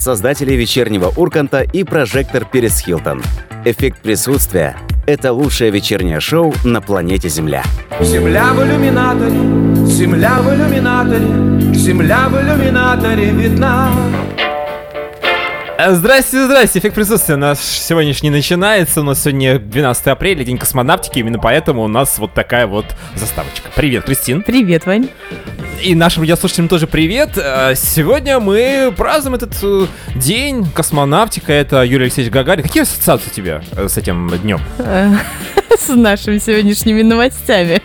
[0.00, 3.22] создатели вечернего Урганта и прожектор Перес Хилтон.
[3.64, 4.76] Эффект присутствия–
[5.06, 7.62] это лучшее вечернее шоу на планете Земля.
[8.00, 13.90] Земля в иллюминаторе, земля в иллюминаторе, земля в иллюминаторе видна.
[15.76, 19.00] Э, здрасте, здрасте, эффект присутствия наш сегодняшний начинается.
[19.00, 22.86] У нас сегодня 12 апреля, день космонавтики, именно поэтому у нас вот такая вот
[23.16, 23.68] заставочка.
[23.74, 24.42] Привет, Кристин.
[24.42, 25.08] Привет, Вань.
[25.82, 27.30] И нашим радиослушателям тоже привет.
[27.36, 31.52] Э, сегодня мы празднуем этот э, день космонавтика.
[31.52, 32.62] Это Юрий Алексеевич Гагарин.
[32.62, 34.60] Какие ассоциации у тебя с этим днем?
[35.78, 37.80] С нашими сегодняшними новостями.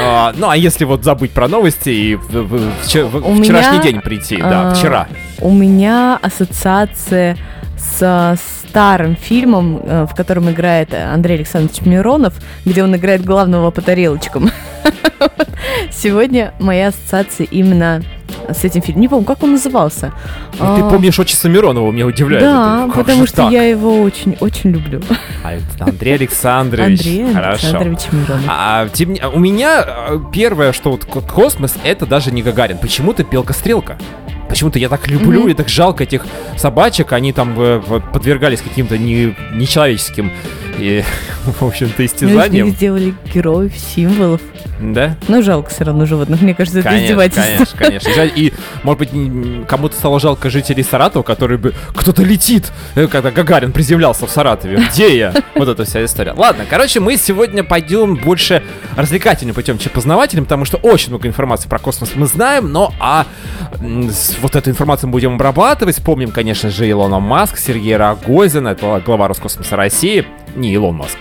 [0.00, 3.82] А, ну, а если вот забыть про новости и в, в, в, в вчерашний меня,
[3.82, 5.08] день прийти, да, вчера.
[5.40, 7.36] У меня ассоциация
[7.76, 12.34] с старым фильмом, э, в котором играет Андрей Александрович Миронов,
[12.66, 14.50] где он играет главного по тарелочкам.
[15.90, 18.02] Сегодня моя ассоциация именно
[18.50, 19.00] с этим фильмом.
[19.00, 20.12] Не помню, как он назывался.
[20.58, 22.44] Ну, ты а, помнишь отчество Миронова, меня удивляет.
[22.44, 25.00] Да, потому что я его очень-очень люблю.
[25.42, 27.00] А Андрей Александрович.
[27.00, 27.34] Андрей.
[27.34, 28.44] Александрович Миронов.
[28.46, 28.88] А,
[29.32, 32.76] у меня э, первое, что вот космос, это даже не Гагарин.
[32.76, 33.96] Почему-то Белка-стрелка.
[34.48, 35.50] Почему-то я так люблю mm-hmm.
[35.50, 37.12] и так жалко этих собачек.
[37.12, 37.80] Они там э,
[38.12, 40.32] подвергались каким-то не, нечеловеческим,
[40.78, 41.02] и,
[41.44, 42.68] в общем-то, истязаниям.
[42.68, 44.40] Ну, сделали героев, символов.
[44.80, 45.16] Да?
[45.28, 47.76] Ну, жалко все равно животных, мне кажется, это конечно, издевательство.
[47.78, 48.22] Конечно, конечно.
[48.36, 48.52] И,
[48.82, 51.72] может быть, кому-то стало жалко жителей Саратова, который бы...
[51.94, 54.84] Кто-то летит, э, когда Гагарин приземлялся в Саратове.
[54.90, 55.34] Где я?
[55.54, 56.32] Вот эта вся история.
[56.36, 58.62] Ладно, короче, мы сегодня пойдем больше
[58.96, 63.26] развлекательным путем, чем познавательным, потому что очень много информации про космос мы знаем, но а
[64.40, 65.96] вот эту информацию мы будем обрабатывать.
[65.96, 70.26] Вспомним, конечно же, Илона Маск, Сергея Рогозина, это глава Роскосмоса России,
[70.66, 71.18] не Илон Маск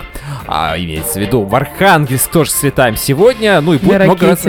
[0.47, 4.45] а, имеется в виду в Архангельск тоже слетаем сегодня, ну и будет много раз...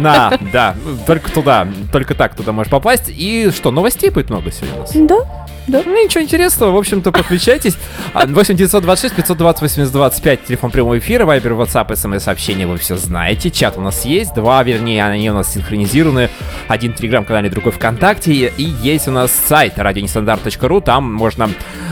[0.00, 0.74] На, да,
[1.06, 3.04] только туда, только так туда можешь попасть.
[3.08, 4.90] И что, новостей будет много сегодня у нас?
[4.94, 5.46] Да.
[5.68, 5.82] Да.
[5.84, 7.76] Ну, ничего интересного, в общем-то, подключайтесь.
[8.14, 13.50] 8 926 520 8025, телефон прямого эфира, вайбер, ватсап, смс-сообщения, вы все знаете.
[13.50, 16.30] Чат у нас есть, два, вернее, они у нас синхронизированы.
[16.68, 18.52] Один в Телеграм-канале, другой ВКонтакте.
[18.56, 21.50] И есть у нас сайт радионестандарт.ру, там можно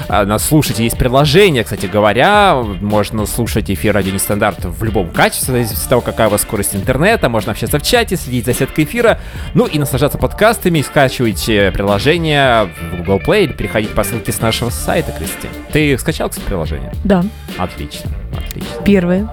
[0.09, 0.78] нас слушать.
[0.78, 6.00] Есть приложение, кстати говоря, можно слушать эфир Радио Нестандарт в любом качестве, зависит от того,
[6.00, 9.20] какая у вас скорость интернета, можно общаться в чате, следить за сеткой эфира,
[9.54, 14.70] ну и наслаждаться подкастами, скачивайте приложение в Google Play или переходить по ссылке с нашего
[14.70, 15.53] сайта, Кристина.
[15.72, 16.93] Ты скачал, кстати, приложение?
[17.04, 17.25] Да.
[17.56, 18.82] Отлично, отлично.
[18.84, 19.28] Первое.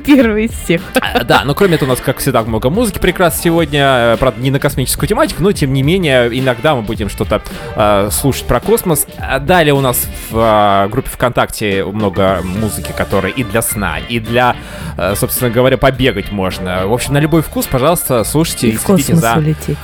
[0.04, 0.82] Первый из всех.
[1.00, 4.14] А, да, но кроме этого у нас, как всегда, много музыки прекрасно сегодня.
[4.14, 7.42] Э, правда, не на космическую тематику, но тем не менее, иногда мы будем что-то
[7.74, 9.06] э, слушать про космос.
[9.18, 14.18] А далее у нас в э, группе ВКонтакте много музыки, которая и для сна, и
[14.20, 14.56] для,
[14.96, 16.86] э, собственно говоря, побегать можно.
[16.86, 19.34] В общем, на любой вкус, пожалуйста, слушайте и, и следите за...
[19.36, 19.78] улететь.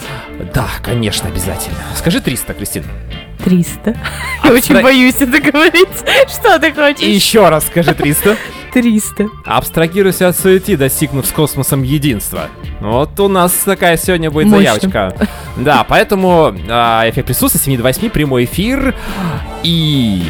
[0.55, 1.79] Да, конечно, обязательно.
[1.95, 2.87] Скажи 300, Кристина.
[3.45, 3.97] 300.
[4.45, 5.89] Я очень боюсь это говорить.
[6.29, 7.01] Что ты хочешь?
[7.01, 8.37] Еще раз скажи 300.
[8.73, 9.27] 300.
[9.45, 12.49] Абстрагируйся от суети, достигнув с космосом единства.
[12.81, 14.79] Вот у нас такая сегодня будет Мощно.
[14.79, 15.29] заявочка.
[15.57, 16.71] Да, поэтому э,
[17.11, 18.95] эффект присутствия 7 до 8, прямой эфир
[19.63, 20.23] и...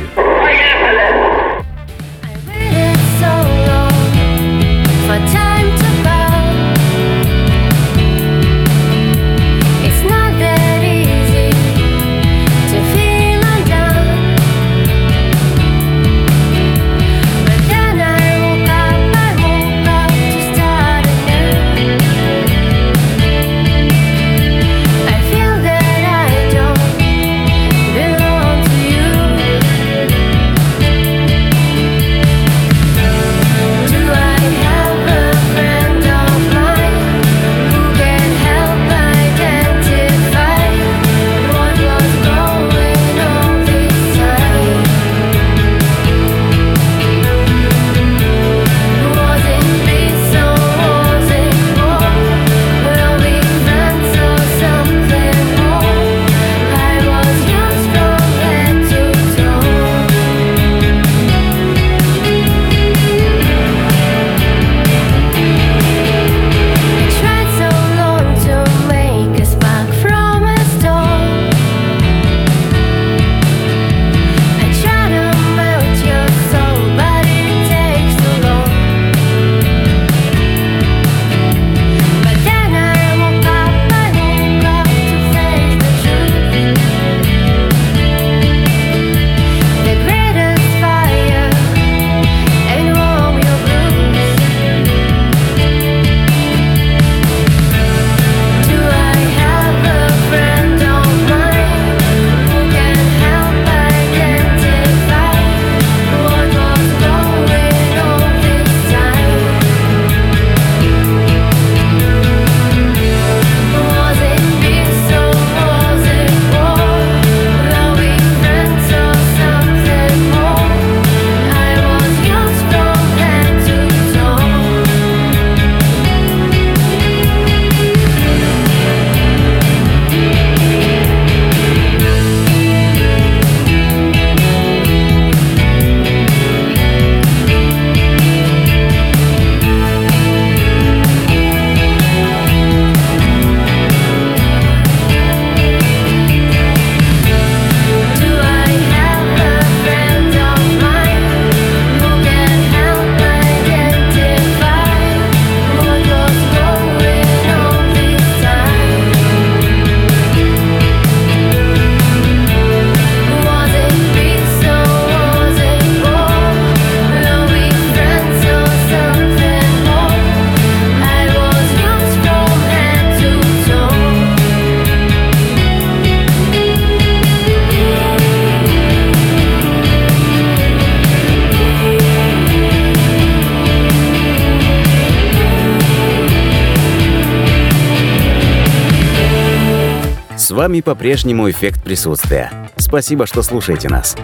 [190.63, 192.53] вами по-прежнему эффект присутствия.
[192.77, 194.17] Спасибо, что слушаете нас.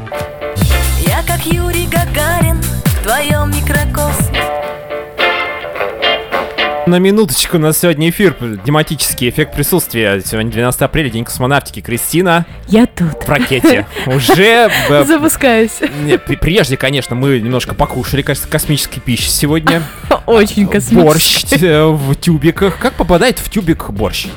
[1.05, 4.39] Я как Юрий Гагарин в твоем микрокосме.
[6.87, 10.23] На минуточку у нас сегодня эфир, тематический эффект присутствия.
[10.25, 11.81] Сегодня 12 апреля, день космонавтики.
[11.81, 13.25] Кристина Я тут.
[13.25, 13.89] в ракете.
[14.07, 14.71] Уже...
[14.89, 15.81] э, Запускаюсь.
[16.41, 19.83] Прежде, конечно, мы немножко покушали, кажется, космической пищи сегодня.
[20.27, 20.95] Очень космически.
[20.95, 22.79] Борщ э, в тюбиках.
[22.79, 24.29] Как попадает в тюбик борщ?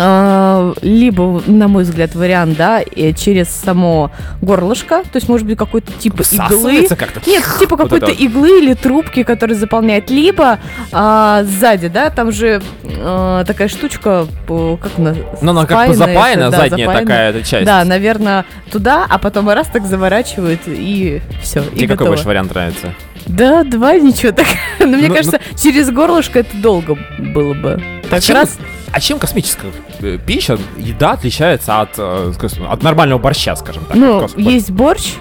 [0.00, 4.10] А, Либо, на мой взгляд, вариант, да, э, через само
[4.40, 6.86] горлышко, то есть, может быть, какой-то тип иглы.
[6.88, 7.20] Как-то?
[7.28, 8.20] Нет, типа Вот какой-то это вот.
[8.20, 10.10] иглы или трубки, которые заполняет.
[10.10, 10.58] Либо
[10.92, 12.62] а, сзади, да, там же
[13.00, 15.14] а, такая штучка, как она?
[15.42, 17.00] Ну, она как бы запаяна, да, задняя запаянная.
[17.00, 17.66] такая эта часть.
[17.66, 22.08] Да, наверное, туда, а потом раз так заворачивают и все, и Тебе какой готово.
[22.10, 22.94] больше вариант нравится?
[23.26, 24.46] Да, два ничего так.
[24.78, 27.82] Но мне Ну, кажется, через горлышко это долго было бы.
[28.08, 28.56] Так чем раз.
[28.92, 29.70] А чем космическая
[30.00, 32.32] э, пища, еда отличается от, э,
[32.68, 33.96] от нормального борща, скажем так?
[33.96, 35.14] Ну, Кос- есть борщ,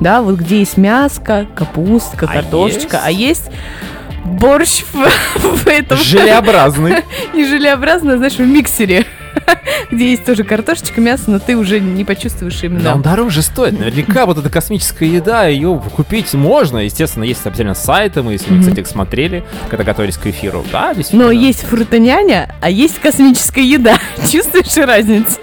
[0.00, 3.04] да, вот где есть мяско, капустка, А картошечка, есть?
[3.06, 3.50] а есть
[4.24, 7.04] борщ в, в этом Желеобразный.
[7.34, 9.06] не желеобразно, знаешь, в миксере,
[9.90, 12.96] где есть тоже картошечка, мясо, но ты уже не почувствуешь Но он именно.
[13.02, 13.78] дороже стоит.
[13.78, 16.78] Наверняка вот эта космическая еда, ее купить можно.
[16.78, 18.22] Естественно, есть обязательно сайты.
[18.22, 20.64] Мы, если кстати, их смотрели, когда готовились к эфиру.
[20.72, 21.26] Да, действительно.
[21.26, 23.98] Но есть фрутоняня, а есть космическая еда.
[24.30, 25.38] Чувствуешь разницу?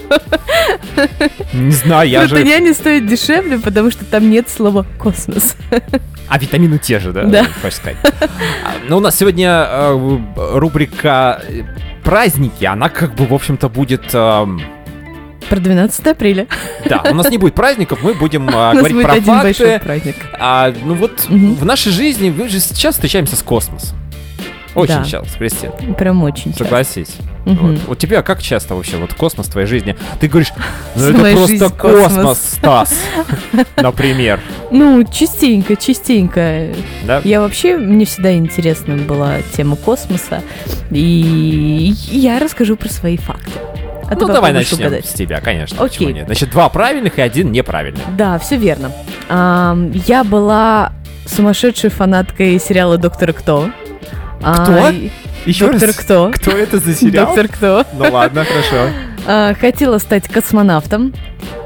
[1.53, 2.35] Не знаю, я же...
[2.35, 5.55] Фрутоняня стоит дешевле, потому что там нет слова космос.
[6.29, 7.23] А витамины те же, да?
[7.25, 7.45] Да.
[7.61, 7.97] Хочешь сказать.
[8.21, 10.19] А, Но у нас сегодня э,
[10.53, 11.61] рубрика э,
[12.03, 14.13] праздники, она как бы, в общем-то, будет...
[14.13, 14.61] эм,
[15.49, 16.47] Про 12 апреля.
[16.87, 19.85] Да, у нас не будет праздников, мы будем э, нас говорить про один большой факты.
[19.85, 20.15] праздник.
[20.39, 21.55] А, ну вот Мгм.
[21.55, 23.97] в нашей жизни мы же сейчас встречаемся с космосом.
[24.75, 25.05] Очень Да.
[25.05, 26.63] часто, Кристина, Прям очень часто.
[26.63, 27.15] согласись.
[27.45, 27.57] Мгм.
[27.73, 27.79] Вот.
[27.87, 29.95] Вот тебя как часто вообще вот космос в твоей жизни?
[30.19, 30.51] Ты говоришь,
[30.95, 32.37] ну это просто жизни космос, космос».
[32.57, 32.95] Стас,
[33.75, 34.39] например,
[34.71, 36.69] Ну, частенько, частенько.
[37.05, 37.21] да?
[37.23, 40.41] Я вообще, мне всегда интересна была тема космоса.
[40.91, 43.51] И я расскажу про свои факты.
[44.09, 45.05] А ну давай начнем угадать.
[45.05, 45.77] с тебя, конечно.
[45.83, 46.07] Окей.
[46.07, 46.25] почему нет?
[46.27, 48.01] Значит, два правильных и один неправильный.
[48.17, 48.91] Да, все верно.
[49.29, 50.91] Ам, я была
[51.25, 53.69] сумасшедшей фанаткой сериала «Доктор Кто».
[54.43, 54.89] А, Кто?
[54.89, 55.09] и-
[55.45, 55.95] Еще Доктор раз.
[55.97, 56.31] Кто.
[56.33, 57.27] Кто это за сериал?
[57.27, 57.85] Доктор Кто.
[57.93, 58.89] Ну ладно, хорошо.
[59.25, 61.13] А, хотела стать космонавтом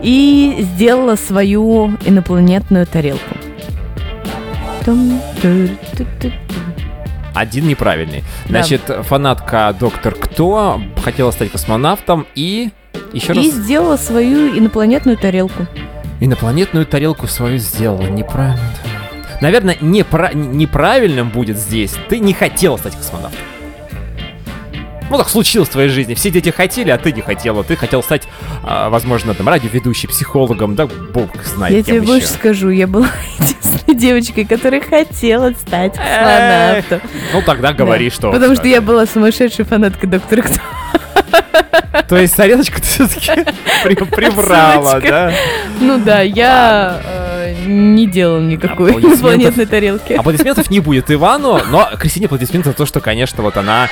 [0.04, 3.36] и сделала свою инопланетную тарелку.
[7.34, 8.24] Один неправильный.
[8.46, 8.60] Да.
[8.62, 12.70] Значит, фанатка Доктор Кто хотела стать космонавтом и...
[13.14, 13.44] Еще раз.
[13.46, 15.66] И сделала свою инопланетную тарелку.
[16.20, 18.02] Инопланетную тарелку свою сделала.
[18.04, 18.60] Неправильно.
[19.42, 21.94] Наверное, непра- неправильным будет здесь.
[22.10, 23.40] Ты не хотела стать космонавтом.
[25.10, 26.16] Ну, так случилось в твоей жизни.
[26.16, 27.64] Все дети хотели, а ты не хотела.
[27.64, 28.28] Ты хотел стать,
[28.64, 32.36] а, возможно, там, радиоведущим, психологом, да, бог знает я тебе больше еще.
[32.36, 33.08] скажу, я была
[33.40, 37.02] единственной девочкой, которая хотела стать космонавтом.
[37.32, 38.16] Ну, тогда говори, Да.
[38.16, 38.32] что.
[38.34, 40.60] Потому что я была сумасшедшей фанаткой доктора Кто.
[42.10, 43.32] То есть тарелочку ты все-таки
[43.84, 45.02] Ссылочка.
[45.10, 45.34] да?
[45.80, 50.14] Ну да, я э, не делала никакой инопланетной тарелки.
[50.14, 53.90] Аплодисментов не будет Ивану, но Кристине аплодисменты за то, что, конечно, вот она...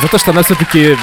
[0.00, 0.96] За то, что она все-таки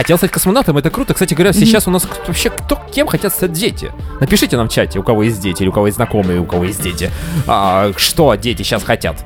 [0.00, 1.12] хотела стать космонавтом, это круто.
[1.12, 3.92] Кстати говоря, сейчас у нас вообще кто кем хотят стать дети?
[4.18, 6.64] Напишите нам в чате, у кого есть дети, или у кого есть знакомые, у кого
[6.64, 7.10] есть дети.
[7.46, 9.16] А, что дети сейчас хотят?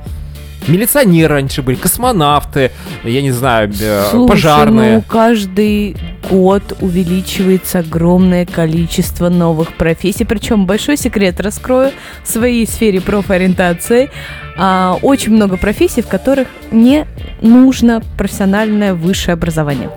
[0.66, 2.70] Милиционеры раньше были, космонавты,
[3.04, 4.96] я не знаю, э, Слушай, пожарные.
[4.96, 5.96] ну каждый
[6.30, 10.24] год увеличивается огромное количество новых профессий.
[10.24, 11.92] Причем большой секрет раскрою
[12.22, 14.10] в своей сфере профориентации.
[14.56, 17.06] А, очень много профессий, в которых не
[17.40, 19.90] нужно профессиональное высшее образование.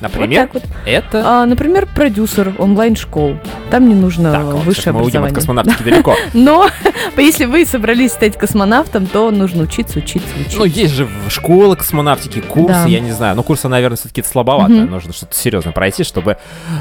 [0.00, 0.72] Например, Вот вот.
[0.86, 1.22] это...
[1.24, 3.36] А, например, продюсер онлайн-школ.
[3.70, 5.34] Там не нужно Так, высшее сейчас мы уйдем от образование.
[5.34, 6.16] космонавтики далеко.
[6.32, 6.68] Но
[7.16, 10.58] если вы собрались стать космонавтом, то нужно учиться, учиться, учиться.
[10.58, 12.86] Ну, есть же в- школы космонавтики, курсы, Да.
[12.86, 13.36] я не знаю.
[13.36, 14.72] Но курсы, наверное, все-таки слабовато.
[14.72, 16.38] Нужно что-то серьезно пройти, чтобы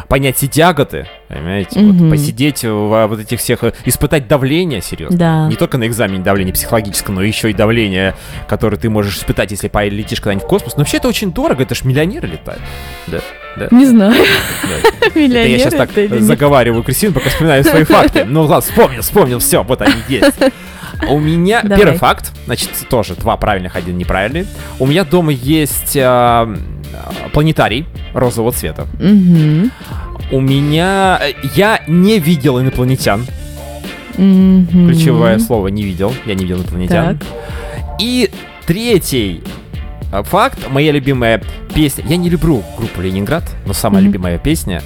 [0.08, 1.80] понять все тяготы, понимаете?
[1.80, 1.98] Мгм.
[1.98, 5.18] Вот, посидеть в вот этих всех, э, испытать давление серьезно.
[5.18, 5.48] Да.
[5.48, 8.16] Не только на экзамене давление психологическое, но еще и давление,
[8.48, 10.74] которое ты можешь испытать, если полетишь когда-нибудь в космос.
[10.76, 12.62] Но вообще это очень дорого, это ж миллионеры летают.
[13.08, 13.20] Да,
[13.56, 13.68] да.
[13.72, 14.14] Не знаю,
[14.64, 14.90] да.
[15.20, 18.26] Это я сейчас так это заговариваю Кристину, пока вспоминаю свои факты.
[18.26, 20.38] Ну ладно, вспомнил, вспомнил, все, вот они есть.
[21.08, 21.78] У меня Давай.
[21.78, 24.48] первый факт, значит, тоже два правильных, один неправильный.
[24.80, 26.54] У меня дома есть а,
[26.94, 28.88] а, планетарий розового цвета.
[29.00, 29.72] Мгм.
[30.32, 31.20] У меня...
[31.22, 33.26] э, Я не видел инопланетян.
[34.18, 34.88] Мгм.
[34.90, 36.14] Ключевое слово не видел.
[36.26, 37.18] Я не видел инопланетян.
[37.18, 37.28] Так.
[38.00, 38.30] И
[38.66, 39.42] третий
[40.12, 41.42] А, Факт, моя любимая
[41.74, 42.04] песня.
[42.08, 44.12] Я не люблю группу Ленинград, но самая Мгм.
[44.12, 44.82] любимая песня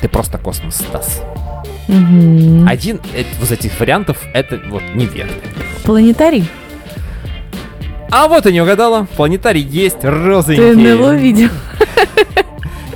[0.00, 1.20] Ты просто космос, Стас.
[1.88, 2.66] Мгм.
[2.68, 5.32] Один э- из этих вариантов это вот неверно.
[5.84, 6.48] Планетарий?
[8.12, 9.06] А вот и не угадала.
[9.16, 10.94] Планетарий есть, Ты розовенький.
[10.94, 11.48] НЛО видел?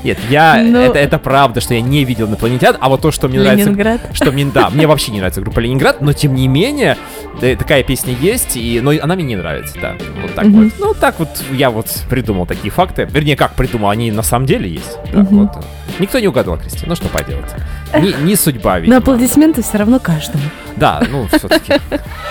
[0.05, 3.27] Нет, я, Ну- это, это правда, что я не видел инопланетян, а вот то, что
[3.29, 3.71] мне нравится...
[3.71, 4.01] Ленинград?
[4.13, 6.99] Что мне, да, мне вообще не нравится группа Ленинград, но тем не менее,
[7.41, 9.95] да, такая песня есть, и, но она мне не нравится, да.
[10.21, 10.65] Вот так Мгм.
[10.65, 10.73] вот.
[10.79, 13.09] Ну, так вот я вот придумал такие факты.
[13.11, 14.99] Вернее, как придумал, они на самом деле есть.
[15.13, 15.39] Да, Мгм.
[15.47, 15.65] вот.
[15.99, 17.51] Никто не угадал, Кристина, ну что поделать.
[17.99, 18.97] Не, не судьба, Но видимо.
[18.99, 20.45] аплодисменты все равно каждому.
[20.77, 21.75] Да, ну, все-таки.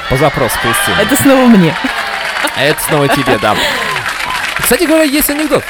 [0.10, 1.02] По запросу, Кристина.
[1.02, 1.74] Это снова мне.
[2.60, 3.56] Это снова тебе, да.
[4.62, 5.64] Кстати говоря, есть анекдот.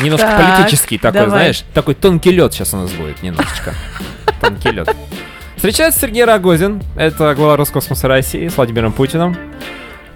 [0.00, 1.30] Немножко Так, политический такой, давай.
[1.30, 3.74] знаешь, такой тонкий лед сейчас у нас будет немножечко.
[4.40, 4.94] Тонкий лед.
[5.56, 9.36] Встречается Сергей Рогозин, это глава Роскосмоса России с Владимиром Путиным.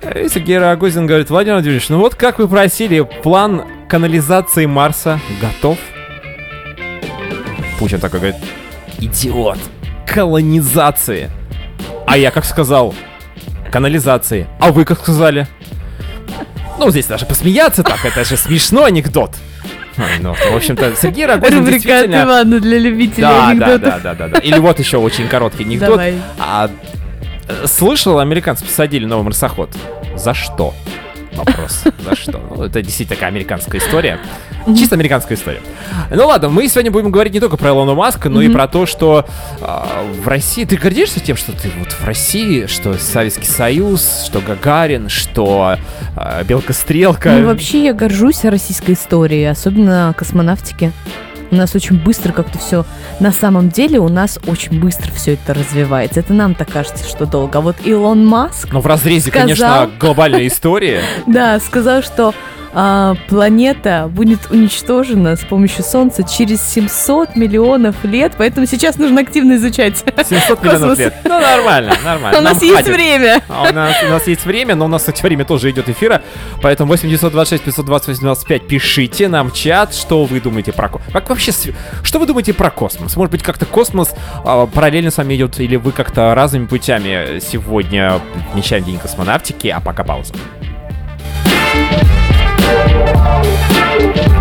[0.02, 5.78] И Сергей Рогозин говорит, Владимир Владимирович, ну вот как вы просили, план канализации Марса готов?
[7.78, 8.40] Путин такой говорит,
[8.99, 9.59] идиот,
[10.06, 11.30] колонизации.
[12.06, 12.95] А я как сказал,
[13.71, 14.47] канализации.
[14.61, 15.47] А вы как сказали?
[16.78, 19.35] Ну, здесь даже посмеяться так, это же смешной анекдот.
[20.20, 22.22] Ну, в общем-то, Сергей Рогозин Рубрика действительно...
[22.24, 23.80] Ивана для любителей Да, да, анекдотов.
[23.80, 24.38] да, да, да, да.
[24.38, 25.90] Или вот еще очень короткий анекдот.
[25.90, 26.14] Давай.
[26.38, 26.70] А,
[27.48, 29.70] э, слышал, американцы посадили новый марсоход.
[30.16, 30.74] За что?
[31.37, 31.85] Вопрос.
[32.05, 32.40] За что?
[32.50, 34.19] Ну, это действительно такая американская история.
[34.76, 35.61] Чисто американская история.
[36.11, 38.87] Ну ладно, мы сегодня будем говорить не только про Илона Маска, но и про то,
[38.87, 39.26] что
[39.61, 40.64] а, в России...
[40.64, 45.76] Ты гордишься тем, что ты вот в России, что Советский Союз, что Гагарин, что
[46.16, 47.33] а, Белка-Стрелка.
[47.33, 50.93] Ну, вообще я горжусь российской историей, особенно космонавтике.
[51.50, 52.84] У нас очень быстро как-то все...
[53.20, 56.20] На самом деле у нас очень быстро все это развивается.
[56.20, 57.58] Это нам так кажется, что долго.
[57.58, 59.42] А вот Илон Маск, Ну, в разрезе, сказал.
[59.42, 61.00] конечно, глобальной истории.
[61.26, 62.34] да, сказал, что
[62.78, 69.56] а, планета будет уничтожена с помощью Солнца через 700 миллионов лет, поэтому сейчас нужно активно
[69.56, 69.97] изучать.
[69.97, 70.99] 700 миллионов Космос.
[70.99, 71.14] лет.
[71.25, 72.38] Ну, нормально, нормально.
[72.38, 72.95] У нас Нам есть хватит.
[72.95, 73.42] время.
[73.49, 76.21] А у нас, у нас есть время, но у нас, кстати, время тоже идет эфира.
[76.61, 81.11] Поэтому 8 926 528 25 пишите нам в чат, что вы думаете про космос.
[81.14, 81.52] Как вообще,
[82.02, 83.16] что вы думаете про космос?
[83.16, 84.11] Может быть, как-то космос
[84.45, 89.80] а, параллельно с вами идет, или вы как-то разными путями сегодня отмечаем День космонавтики, а
[89.80, 90.35] пока пауза.
[92.66, 94.36] Thank you.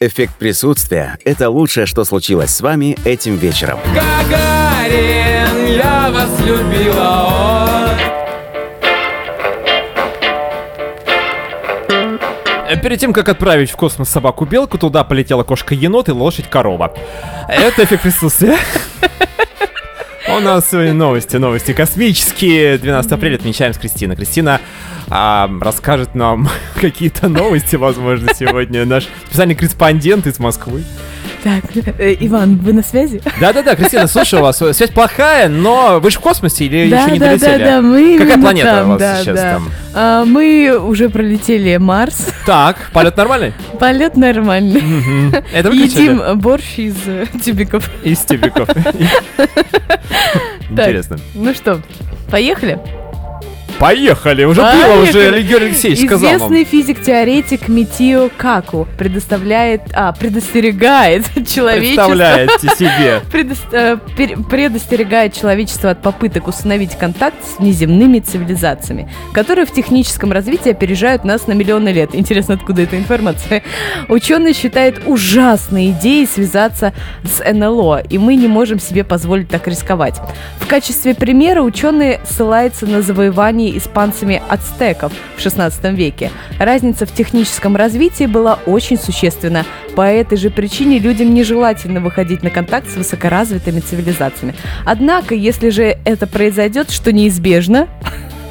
[0.00, 3.80] Эффект присутствия– это лучшее, что случилось с вами этим вечером.
[3.92, 7.26] Гагарин, я вас любила,
[12.68, 12.76] ой.
[12.80, 16.94] Перед тем, как отправить в космос собаку-белку, туда полетела кошка-енот и лошадь-корова.
[17.48, 18.56] Это эффект присутствия.
[20.38, 22.78] У нас сегодня новости, новости космические.
[22.78, 24.14] 12 апреля отмечаем с Кристиной.
[24.14, 24.60] Кристина
[25.08, 26.48] а, расскажет нам
[26.80, 28.84] какие-то новости, возможно, сегодня.
[28.84, 30.84] Наш специальный корреспондент из Москвы.
[31.42, 31.64] Так,
[31.98, 33.22] э, Иван, вы на связи?
[33.40, 34.56] Да-да-да, Кристина, слушаю вас.
[34.56, 37.58] Связь плохая, но вы же в космосе или да, еще не да, долетели?
[37.58, 39.52] да, да, мы Какая планета там, у вас да, сейчас да.
[39.52, 39.70] там?
[39.94, 42.26] А, мы уже пролетели Марс.
[42.44, 43.52] Так, полет нормальный?
[43.78, 44.82] Полет нормальный.
[44.82, 45.34] Мгм.
[45.52, 45.70] Это?
[45.70, 47.88] Едим борщ из э, тюбиков.
[48.02, 48.68] Из тюбиков.
[50.70, 51.18] Интересно.
[51.34, 51.80] Ну что,
[52.30, 52.78] поехали?
[53.78, 54.44] Поехали!
[54.44, 55.08] Уже было, Поехали.
[55.08, 56.36] уже Георгий Алексеевич сказал.
[56.36, 63.22] Известный физик-теоретик Митио Каку предоставляет, а, предостерегает человечество Представляете себе.
[63.72, 63.96] э,
[64.50, 71.46] предостерегает человечество от попыток установить контакт с внеземными цивилизациями, которые в техническом развитии опережают нас
[71.46, 72.10] на миллионы лет.
[72.14, 73.62] Интересно, откуда эта информация.
[74.08, 80.20] Ученый считает ужасной идеей связаться с НЛО, и мы не можем себе позволить так рисковать.
[80.58, 86.30] В качестве примера ученый ссылается на завоевание испанцами ацтеков в 16 веке.
[86.58, 89.64] Разница в техническом развитии была очень существенна.
[89.94, 94.54] По этой же причине людям нежелательно выходить на контакт с высокоразвитыми цивилизациями.
[94.84, 97.88] Однако, если же это произойдет, что неизбежно,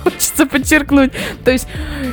[0.08, 1.12] хочется подчеркнуть,
[1.43, 1.67] то есть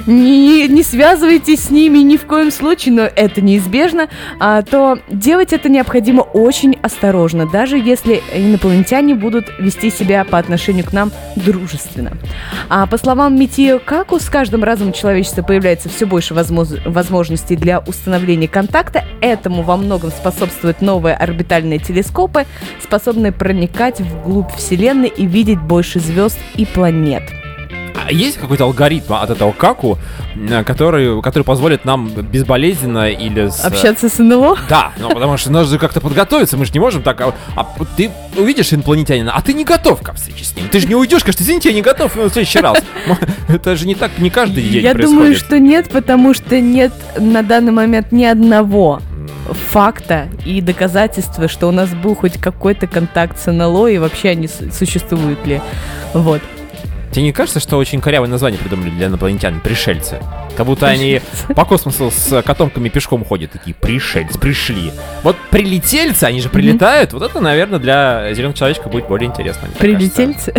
[0.07, 4.09] не, не связывайтесь с ними ни в коем случае, но это неизбежно,
[4.41, 10.85] а, то делать это необходимо очень осторожно, даже если инопланетяне будут вести себя по отношению
[10.85, 12.17] к нам дружественно.
[12.69, 17.57] А по словам Митио Каку, с каждым разом у человечества появляется все больше возмоз- возможностей
[17.57, 19.05] для установления контакта.
[19.21, 22.47] Этому во многом способствуют новые орбитальные телескопы,
[22.83, 27.23] способные проникать вглубь Вселенной и видеть больше звезд и планет.
[27.95, 29.99] А есть какой-то алгоритм от этого каку,
[30.37, 33.65] э, который, который позволит нам безболезненно или с...
[33.65, 34.59] Общаться с НЛО?
[34.69, 37.21] Да, ну потому что нужно как-то подготовиться, мы же не можем так...
[37.21, 40.69] А, а ты увидишь инопланетянина, а ты не готов к встрече с ним.
[40.69, 42.79] Ты же не уйдешь, скажешь, извините, я не готов в следующий раз.
[43.07, 43.17] Ну,
[43.49, 45.19] Это же не так, не каждый день Я происходит.
[45.19, 49.01] думаю, что нет, потому что нет на данный момент ни одного
[49.71, 54.49] факта и доказательства, что у нас был хоть какой-то контакт с НЛО и вообще они
[54.49, 55.61] существуют ли.
[56.13, 56.41] Вот.
[57.15, 59.61] Тебе не кажется, что очень корявое название придумали для инопланетян?
[59.61, 60.19] Пришельцы.
[60.57, 61.21] Как будто они
[61.55, 64.91] по космосу с котомками пешком ходят, такие пришельцы, пришли.
[65.23, 69.69] Вот прилетельцы, они же прилетают, вот это, наверное, для зеленого человечка будет более интересно.
[69.79, 70.53] Прилетельцы.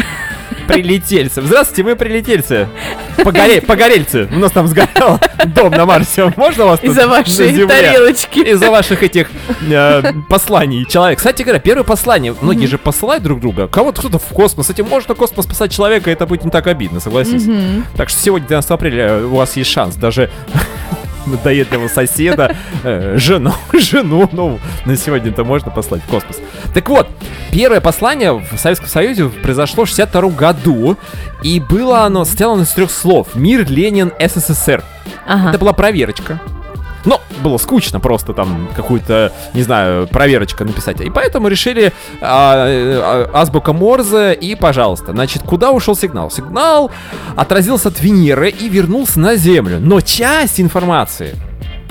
[0.68, 1.42] Прилетельцы.
[1.42, 2.70] Здравствуйте, мы прилетельцы.
[3.18, 3.62] Погоре...
[3.62, 4.28] Погорельцы.
[4.32, 6.34] У нас там сгорел дом на Марсе.
[6.36, 8.40] Можно вас Из-за вашей тарелочки.
[8.40, 9.30] Из-за ваших этих
[9.70, 11.20] э, посланий человек.
[11.20, 12.36] Кстати говоря, первое послание.
[12.42, 13.68] Многие же посылают друг друга.
[13.68, 14.70] Кого-то кто-то в космос.
[14.70, 17.46] Этим можно космос послать человека, это будет не так обидно, согласись.
[17.46, 17.86] Мгм.
[17.98, 20.30] Так что сегодня, 12 апреля, э, у вас есть шанс даже
[21.26, 26.40] надоедливого соседа, э, жену, жену, ну, на сегодня-то можно послать в космос.
[26.74, 27.08] Так вот,
[27.52, 30.98] первое послание в Советском Союзе произошло в 62 году,
[31.42, 33.30] и было оно сделано из трех слов.
[33.36, 34.84] Мир, Ленин, СССР.
[35.28, 35.50] Ага.
[35.50, 36.40] Это была проверочка.
[37.06, 41.02] Но было скучно просто там какую-то, не знаю, проверочка написать.
[41.02, 46.32] И поэтому решили а, э, а, азбука Морзе и, пожалуйста, значит, куда ушел сигнал?
[46.32, 46.92] Сигнал
[47.36, 49.80] отразился от Венеры и вернулся на Землю.
[49.80, 51.36] Но часть информации,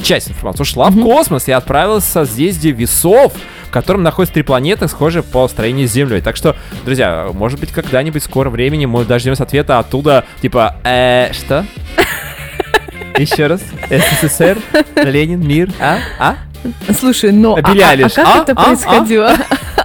[0.02, 3.32] часть информации ушла в космос и отправилась в созвездие весов,
[3.68, 6.20] в котором находятся три планеты, схожие по строению с Землей.
[6.20, 11.32] Так что, друзья, может быть, когда-нибудь в скором времени мы дождемся ответа оттуда, типа, э,
[11.32, 11.66] что?
[13.18, 13.60] Еще раз.
[14.22, 14.58] СССР,
[14.96, 15.98] Ленин, мир, а?
[16.18, 16.36] А?
[16.98, 18.38] Слушай, но а, а- а как А?
[18.42, 18.64] это А?
[18.64, 19.32] происходило?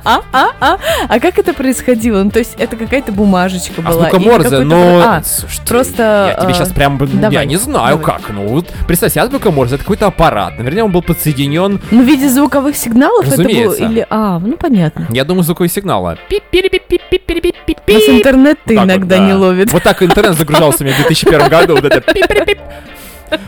[0.05, 0.77] А, а, а,
[1.09, 2.23] а как это происходило?
[2.23, 4.07] Ну, то есть это какая-то бумажечка была?
[4.07, 5.01] Азбука или Морзе, но...
[5.03, 6.97] а, слушай, просто, Я тебе а, сейчас прям...
[6.97, 8.05] б- Я давай, не знаю, давай.
[8.05, 8.29] как.
[8.29, 10.57] Ну, вот, представь себе, азбука Морзе, это какой-то аппарат.
[10.57, 11.81] Наверное, он был подсоединен...
[11.91, 13.43] Ну, в виде звуковых сигналов это было?
[13.45, 13.85] Разумеется.
[13.85, 15.05] Или, а, ну понятно.
[15.09, 16.17] Я думаю, звуковые сигналы.
[16.29, 19.27] пип пип пип пип пип пип пип нас интернет ты иногда да.
[19.27, 19.73] не ловит.
[19.73, 21.75] Вот так интернет загружался у меня в 2001 году.
[21.75, 22.59] Вот это пип-пип-пип.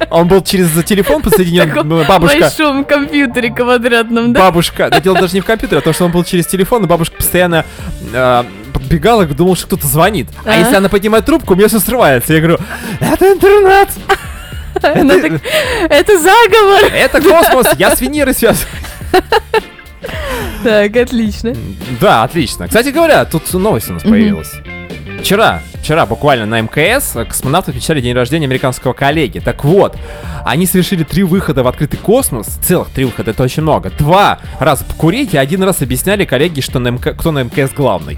[0.10, 2.40] Он был через телефон подсоединен, ну, бабушка.
[2.40, 4.42] большом компьютере квадратном, да?
[4.42, 6.88] Бабушка, да дело даже не в компьютере, а то, что он был через телефон, и
[6.88, 7.66] бабушка постоянно
[8.14, 10.28] э, подбегала, думала, что кто-то звонит.
[10.46, 12.34] А если она поднимает трубку, у меня все срывается.
[12.34, 12.60] Я говорю,
[13.00, 13.90] это интернет,
[14.82, 14.96] так,
[15.90, 16.92] Это заговор!
[16.94, 18.68] это космос, я с Венерой связан.
[20.64, 21.56] Так, отлично.
[22.00, 22.68] Да, отлично.
[22.68, 24.52] Кстати говоря, тут новость у нас появилась.
[25.22, 29.40] Вчера вчера буквально на МКС космонавты отмечали день рождения американского коллеги.
[29.40, 29.96] Так вот,
[30.46, 32.48] они совершили три выхода в открытый космос.
[32.62, 33.92] Целых три выхода, это очень много.
[33.92, 37.14] Два раза покурить и один раз объясняли коллеге, что на МК...
[37.14, 38.18] кто на МКС главный.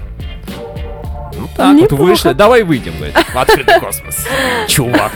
[1.36, 2.02] Ну так вот Неплохо.
[2.02, 2.32] вышли.
[2.32, 4.26] Давай выйдем, говорит, в открытый космос.
[4.68, 5.12] Чувак.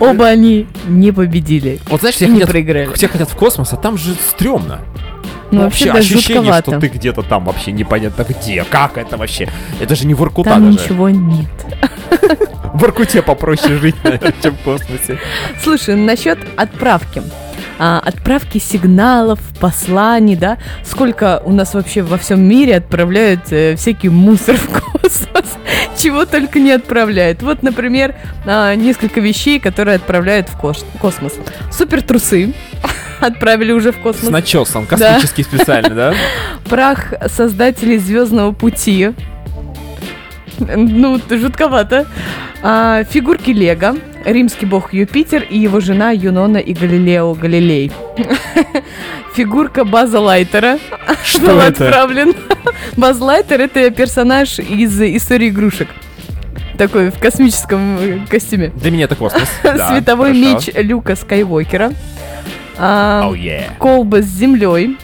[0.00, 1.80] Оба они не победили.
[1.88, 2.92] Вот знаешь, все Не хотят, проиграли.
[2.94, 4.80] все хотят в космос, а там же стрёмно.
[5.50, 6.70] Ну, вообще, да, ощущение, жутковато.
[6.72, 8.64] что ты где-то там вообще непонятно где.
[8.64, 9.48] Как это вообще?
[9.80, 10.84] Это же не в Иркута Там даже.
[10.84, 11.46] ничего нет.
[12.74, 15.18] В Иркуте попроще жить, наверное, чем в космосе.
[15.62, 17.22] Слушай, насчет отправки.
[17.80, 20.58] А, отправки сигналов, посланий, да?
[20.84, 25.56] Сколько у нас вообще во всем мире отправляют э, всякий мусор в космос?
[25.96, 27.42] Чего только не отправляют.
[27.42, 28.14] Вот, например,
[28.46, 31.34] а, несколько вещей, которые отправляют в космос.
[31.72, 32.52] Супер трусы
[33.20, 34.30] отправили уже в С космос.
[34.30, 36.14] начесом, космический специально, да?
[36.68, 39.10] Прах создателей Звездного пути.
[40.58, 42.06] Ну, жутковато.
[42.62, 43.96] А, фигурки Лего.
[44.24, 47.92] Римский бог Юпитер и его жена Юнона и Галилео Галилей.
[49.34, 50.78] Фигурка База Лайтера
[51.24, 51.86] Что был это?
[51.86, 52.34] отправлен.
[52.96, 55.88] Баз Лайтер это персонаж из истории игрушек.
[56.76, 58.72] Такой в космическом э, костюме.
[58.76, 59.48] Для меня это космос.
[59.62, 60.70] Да, Световой хорошо.
[60.70, 61.92] меч Люка Скайуокера.
[62.78, 63.76] А, Oh, yeah.
[63.78, 64.96] колба с землей,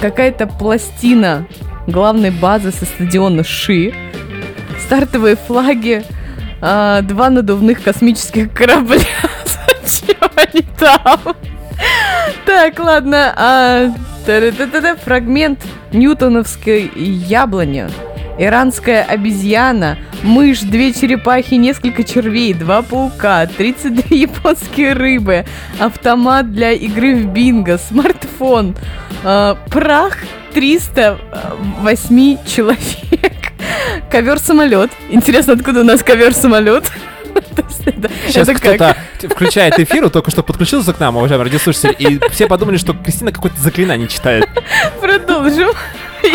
[0.00, 1.46] какая-то пластина
[1.86, 3.92] главной базы со стадиона Ши,
[4.86, 6.04] стартовые флаги,
[6.60, 8.98] а, два надувных космических корабля.
[9.84, 11.36] Зачем они там?
[12.46, 13.32] Так, ладно.
[13.36, 13.88] а,
[15.04, 15.60] Фрагмент
[15.92, 17.88] ньютоновской яблони.
[18.38, 25.44] Иранская обезьяна, мышь, две черепахи, несколько червей, два паука, 32 японские рыбы,
[25.80, 28.76] автомат для игры в бинго, смартфон,
[29.24, 30.18] э, прах
[30.54, 33.52] 308 человек,
[34.10, 34.90] ковер-самолет.
[35.10, 36.90] Интересно, откуда у нас ковер-самолет?
[37.86, 38.96] Это- Сейчас кто-то
[39.34, 43.32] включает эфир, он только что подключился к нам, уважаемые радиослушатели, и все подумали, что Кристина
[43.32, 44.48] какое-то заклинание читает.
[45.00, 45.70] Продолжим.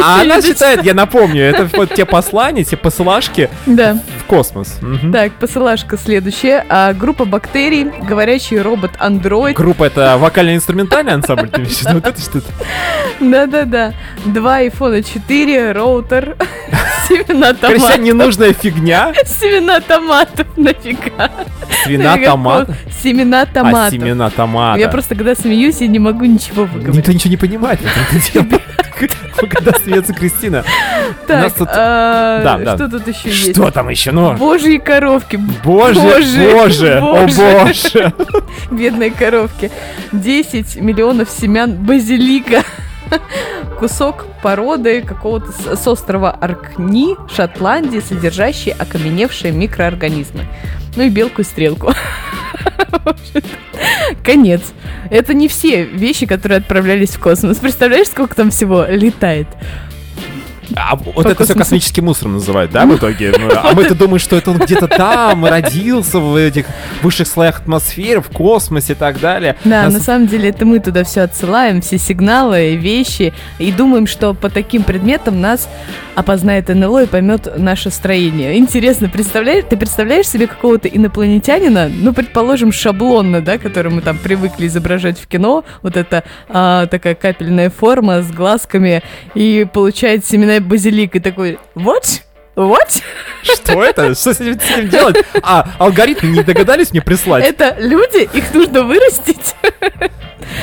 [0.01, 3.99] А она считает, я напомню, это вот те послания, те посылашки Да.
[4.19, 4.79] в космос.
[5.11, 6.65] Так, посылашка следующая.
[6.69, 9.55] А, группа бактерий, говорящий робот-андроид.
[9.55, 11.81] Группа это вокально-инструментальный ансамбль, ты имеешь?
[11.83, 12.47] Вот это что-то?
[13.19, 13.93] Да-да-да.
[14.25, 16.35] Два айфона 4, роутер,
[17.07, 17.97] семена томатов.
[17.99, 19.13] ненужная фигня.
[19.25, 21.31] Семена томатов, нафига.
[21.85, 22.69] Нафига томат.
[23.01, 23.91] Семена А, томатов.
[23.91, 24.79] семена томата.
[24.79, 26.95] Я просто, когда смеюсь, я не могу ничего выговорить.
[26.95, 27.79] Никто ничего не понимает.
[29.49, 30.63] Когда смеется Кристина.
[31.27, 33.51] Так, а, что тут еще есть?
[33.51, 34.11] Что там еще?
[34.11, 35.37] Ну, Божьи коровки.
[35.63, 38.13] боже, Боже, боже, о боже.
[38.71, 39.71] Бедные коровки.
[40.11, 42.63] 10 миллионов семян базилика.
[43.79, 50.45] Кусок породы какого-то с, острова Аркни, Шотландии, содержащий окаменевшие микроорганизмы.
[50.95, 51.93] Ну и белку и стрелку.
[54.23, 54.61] Конец.
[55.09, 57.57] Это не все вещи, которые отправлялись в космос.
[57.57, 59.47] Представляешь, сколько там всего летает?
[60.75, 63.33] А вот По это все космический мусор называют, да, в итоге?
[63.37, 66.65] Ну, А мы-то думаем, что это он где-то там родился, в этих
[67.01, 69.55] высших слоях атмосферы, в космосе и так далее.
[69.63, 74.07] Да, Нас- на самом деле это мы туда все отсылаем, все сигналы, вещи, и думаем,
[74.07, 75.67] что по таким предметам нас
[76.15, 78.57] опознает НЛО и поймет наше строение.
[78.57, 84.67] Интересно, представляешь, ты представляешь себе какого-то инопланетянина, ну, предположим, шаблонно, да, который мы там привыкли
[84.67, 89.01] изображать в кино, вот эта а, такая капельная форма с глазками,
[89.33, 92.21] и получает семена базилик, и такой, what?
[92.55, 93.01] What?
[93.41, 94.13] Что это?
[94.13, 95.17] Что с этим, с этим делать?
[95.41, 97.43] А, алгоритмы не догадались мне прислать?
[97.45, 99.55] Это люди, их нужно вырастить.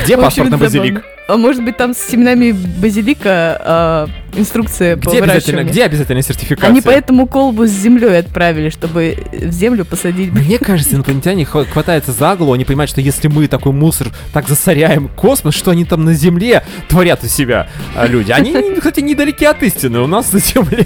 [0.05, 0.95] Где паспорт на базилик?
[0.95, 1.20] забавно.
[1.31, 5.73] А может быть, там с семенами базилика а, инструкция по Где обязательно, выращиванию?
[5.73, 6.71] где обязательно сертификация?
[6.71, 10.33] Они поэтому колбу с землей отправили, чтобы в землю посадить.
[10.33, 14.49] Мне кажется, инопланетяне хва- хватаются за голову, они понимают, что если мы такой мусор так
[14.49, 18.33] засоряем космос, что они там на Земле творят у себя а, люди.
[18.33, 20.01] Они, кстати, недалеки от истины.
[20.01, 20.85] У нас на Земле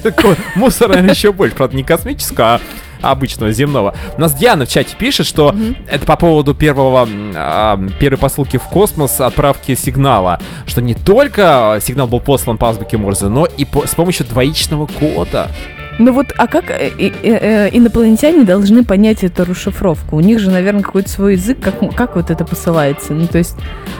[0.56, 1.56] мусора еще больше.
[1.56, 2.60] Правда, не космического, а
[3.10, 3.94] обычного, земного.
[4.16, 5.54] У нас Диана в чате пишет, что
[5.90, 12.06] это по поводу первого, а, первой посылки в космос, отправки сигнала, что не только сигнал
[12.06, 15.50] был послан по азбуке Морзе, но и по- с помощью двоичного кода.
[15.98, 20.16] Ну вот, а как э, э, э, инопланетяне должны понять эту расшифровку?
[20.16, 23.12] У них же, наверное, какой-то свой язык, как, как вот это посылается?
[23.12, 23.54] Ну, то есть,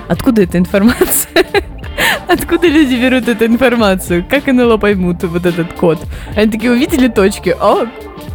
[0.08, 1.44] откуда эта информация?
[2.28, 4.24] Откуда люди берут эту информацию?
[4.28, 6.00] Как НЛО поймут вот этот код?
[6.34, 7.86] Они такие увидели точки, о,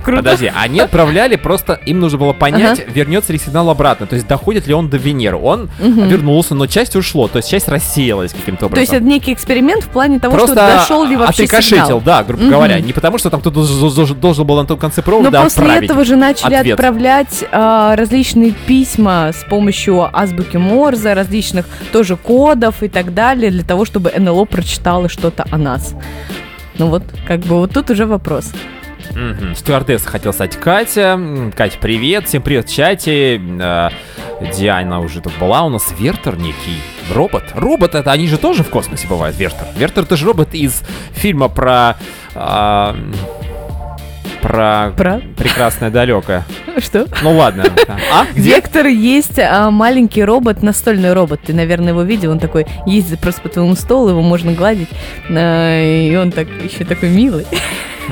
[0.04, 0.24] Круто.
[0.24, 4.68] Подожди, они отправляли просто, им нужно было понять, вернется ли сигнал обратно, то есть доходит
[4.68, 5.38] ли он до Венеры.
[5.38, 8.76] Он вернулся, но часть ушло, то есть часть рассеялась каким-то образом.
[8.76, 12.02] То есть это некий эксперимент в плане того, Просто что дошел ли вообще отрикошетил, сигнал.
[12.02, 12.52] да, грубо Мгм.
[12.52, 12.80] говоря.
[12.80, 13.66] Не потому, что там кто-то
[14.16, 16.74] должен, был на том конце Но провода после отправить этого же начали ответ.
[16.80, 23.64] отправлять а, различные письма с помощью азбуки Морзе, различных тоже кодов и так далее, для
[23.64, 25.94] того, чтобы НЛО прочитало что-то о нас.
[26.78, 28.52] Ну вот, как бы вот тут уже вопрос.
[29.16, 29.56] Мгм.
[29.56, 31.20] Стюардесса хотел стать Катя.
[31.56, 32.28] Катя, привет.
[32.28, 33.38] Всем привет в чате.
[33.38, 33.90] Э,
[34.54, 35.64] Диана уже тут была.
[35.64, 36.82] У нас Вертер некий.
[37.14, 37.44] Робот.
[37.56, 39.68] Робот это они же тоже в космосе бывают, Вертер.
[39.76, 40.82] Вертер это же робот из
[41.14, 41.98] фильма про...
[42.36, 42.96] а,
[44.42, 44.94] про...
[44.96, 45.22] Про?
[45.38, 46.46] Прекрасное далекое.
[46.78, 47.08] Что?
[47.24, 47.66] Ну ладно.
[48.12, 48.26] А?
[48.34, 48.56] Где?
[48.56, 51.42] Вектор есть а, маленький робот, настольный робот.
[51.46, 52.32] Ты, наверное, его видел.
[52.32, 54.90] Он такой ездит просто по твоему столу, его можно гладить.
[55.30, 57.46] а, и он так еще такой милый.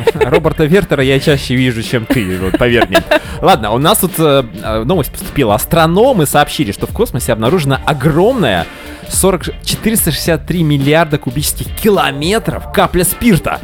[0.16, 3.04] Роберта Вертера я чаще вижу, чем ты, вот, поверь мне.
[3.42, 5.56] Ладно, у нас тут э, э, новость поступила.
[5.56, 8.66] Астрономы сообщили, что в космосе обнаружена огромная
[9.10, 13.60] 40, 463 миллиарда кубических километров капля спирта.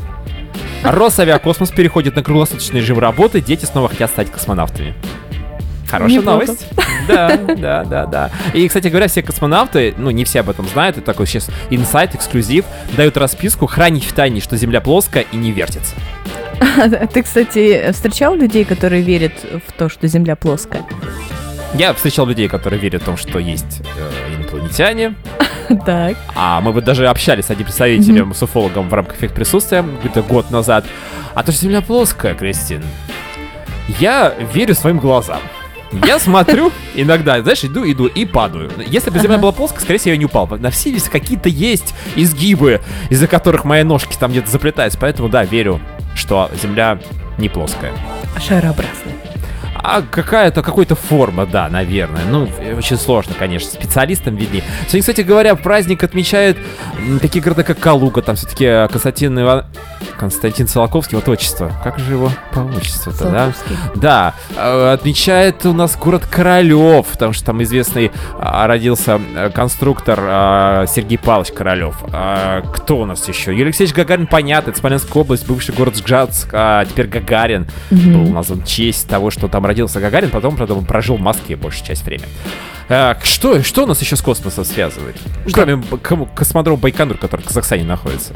[0.84, 4.94] Росавиакосмос переходит на круглосуточный режим работы, дети снова хотят стать космонавтами.
[5.94, 6.46] Хорошая Неплохо.
[6.46, 6.68] новость.
[7.08, 8.32] Да, да, да, да.
[8.54, 12.16] И, кстати говоря, все космонавты, ну, не все об этом знают, это такой сейчас инсайт,
[12.16, 12.66] эксклюзив,
[12.98, 15.94] дают расписку хранить в тайне, что Земля плоская и не вертится.
[17.14, 19.34] Ты, кстати, встречал людей, которые верят
[19.68, 20.84] в то, что Земля плоская?
[21.76, 25.16] Я встречал людей, которые верят в том, что есть э, инопланетяне.
[25.86, 26.18] Так.
[26.36, 30.22] А мы вот даже общались с одним представителем, с уфологом в рамках эффект присутствия где-то
[30.22, 30.86] год назад.
[31.34, 32.84] А то, что Земля плоская, Кристин,
[34.00, 35.40] я верю своим глазам.
[36.06, 38.72] Я смотрю иногда, знаешь, иду, иду и падаю.
[38.86, 39.42] Если бы Земля Ага.
[39.44, 40.48] была плоская, скорее всего, я не упал.
[40.48, 40.60] бы.
[40.60, 45.00] На все какие-то есть изгибы, из-за которых мои ножки там где-то заплетаются.
[45.00, 45.80] Поэтому, да, верю,
[46.16, 47.00] что Земля
[47.38, 47.94] не плоская.
[48.40, 49.16] Шарообразная.
[49.84, 52.24] А какая-то, какой-то форма, да, наверное.
[52.30, 54.64] Ну, э, очень сложно, конечно, специалистам виднее.
[54.84, 56.58] Сегодня, кстати говоря, праздник отмечают
[57.22, 59.66] такие города, как Калуга, там все-таки Константин Иван...
[60.18, 61.72] Константин Солоковский, вот отчество.
[61.84, 63.54] Как же его по отчеству-то, да?
[63.96, 70.20] Да, э, отмечает у нас город Королев, потому что там известный а, родился э, конструктор
[70.22, 71.98] а, Сергей Павлович Королев.
[72.14, 73.52] А, кто у нас еще?
[73.52, 78.62] Юрий Алексеевич Гагарин, понятно, это Смоленская область, бывший город Сжатск, а теперь Гагарин был назван
[78.62, 82.04] в честь того, что там родился Гагарин, потом, правда, он прожил в Москве большую часть
[82.04, 82.30] времени.
[82.90, 85.16] А, что, что у нас еще с космосом связывает?
[85.52, 88.34] Кроме б- кому- космодрома Байконур, который в Казахстане находится.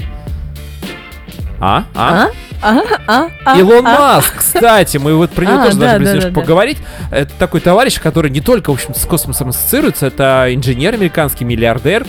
[1.59, 1.85] А?
[1.95, 2.29] А?
[2.61, 2.81] А?
[3.07, 3.29] А?
[3.45, 3.57] А?
[3.59, 4.15] Илон А?
[4.15, 6.77] Маск, кстати, мы вот про него А, тоже да, должны да, да, поговорить.
[7.11, 12.05] Это такой товарищ, который не только, в общем с космосом ассоциируется, это инженер американский, миллиардер.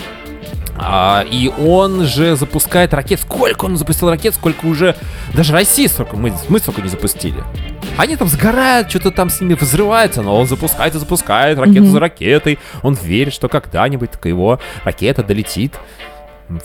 [0.81, 3.19] А, и он же запускает ракет.
[3.19, 4.95] Сколько он запустил ракет, сколько уже...
[5.33, 7.43] Даже Россия столько, мы, мы столько не запустили.
[7.99, 11.91] Они там сгорают, что-то там с ними взрывается, но он запускает и запускает ракету Мгм.
[11.91, 12.57] за ракетой.
[12.81, 15.73] Он верит, что когда-нибудь его ракета долетит.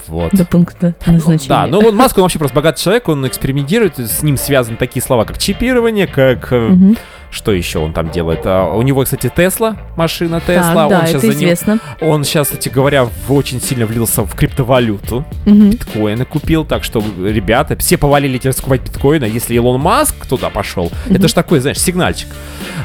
[0.09, 0.33] Вот.
[0.33, 1.49] До пункта назначения.
[1.49, 5.03] Да, ну вот Маск, он вообще просто богатый человек, он экспериментирует, с ним связаны такие
[5.03, 6.53] слова, как чипирование, как...
[6.53, 6.95] э.
[7.31, 8.43] Что еще он там делает?
[8.45, 10.89] А, у него, кстати, Тесла, машина Тесла.
[10.89, 11.79] Да, он сейчас это известно.
[12.01, 15.25] Он сейчас, кстати говоря, очень сильно влился в криптовалюту.
[15.45, 15.71] Мгм.
[15.71, 19.25] Биткоины купил, так что, ребята, все повалили теперь скупать биткоины.
[19.25, 22.29] Если Илон Маск туда пошел, это же такой, знаешь, сигнальчик.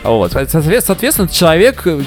[0.03, 2.01] Вот, соответ- соответственно, человек э,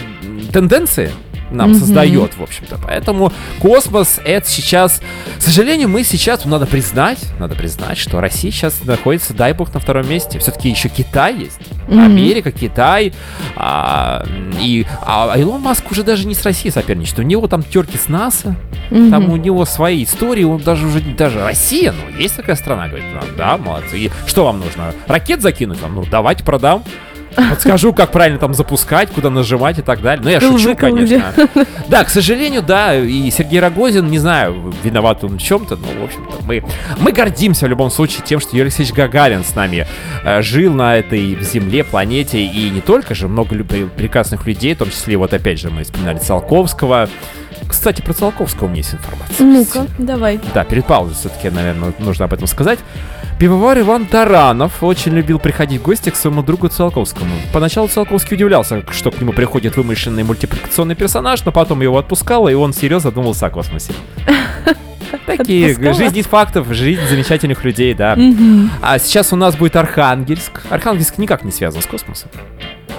[0.52, 1.12] тенденции
[1.52, 1.78] нам Мгм.
[1.80, 2.78] создает, в общем-то.
[2.82, 5.00] Поэтому космос это сейчас...
[5.38, 9.72] К сожалению, мы сейчас, ну, надо признать, надо признать, что Россия сейчас находится, дай бог,
[9.74, 10.38] на втором месте.
[10.38, 11.58] Все-таки еще Китай есть.
[11.88, 12.04] Мгм.
[12.04, 13.12] Америка, Китай.
[13.56, 14.24] а,
[14.60, 17.18] и а Илон Маск уже даже не с Россией соперничает.
[17.18, 18.56] У него там терки с НАСА,
[18.90, 19.32] там Мгм.
[19.32, 23.20] у него свои истории, он даже уже даже Россия, ну, есть такая страна, говорит, «Ну,
[23.36, 23.98] да, молодцы.
[23.98, 24.94] И что вам нужно?
[25.06, 25.94] Ракет закинуть вам?
[25.96, 26.82] Ну, давайте продам.
[27.36, 30.22] Подскажу, как правильно там запускать, куда нажимать и так далее.
[30.24, 31.32] Ну, я шучу, конечно.
[31.88, 36.04] Да, к сожалению, да, и Сергей Рогозин, не знаю, виноват он в чем-то, но, в
[36.04, 36.64] общем-то, мы,
[36.98, 39.86] мы гордимся в любом случае тем, что Юрий Алексеевич Гагарин с нами
[40.24, 44.90] э, жил на этой Земле, планете, и не только же, много прекрасных людей, в том
[44.90, 47.08] числе, вот опять же, мы вспоминали Циолковского.
[47.68, 49.46] Кстати, про Циолковского у меня есть информация.
[49.46, 50.40] Ну-ка, давай.
[50.54, 52.78] Да, перед паузой все-таки, наверное, нужно об этом сказать.
[53.42, 57.34] Пивовар Иван Таранов очень любил приходить в гости к своему другу Циолковскому.
[57.52, 62.54] Поначалу Циолковский удивлялся, что к нему приходит вымышленный мультипликационный персонаж, но потом его отпускало, и
[62.54, 63.94] он серьезно задумался о космосе.
[65.26, 65.94] Такие Отпускало?
[65.94, 68.16] жизнь из фактов, жизнь замечательных людей, да.
[68.80, 70.62] А сейчас у нас будет Архангельск.
[70.70, 72.30] Архангельск никак не связан с космосом.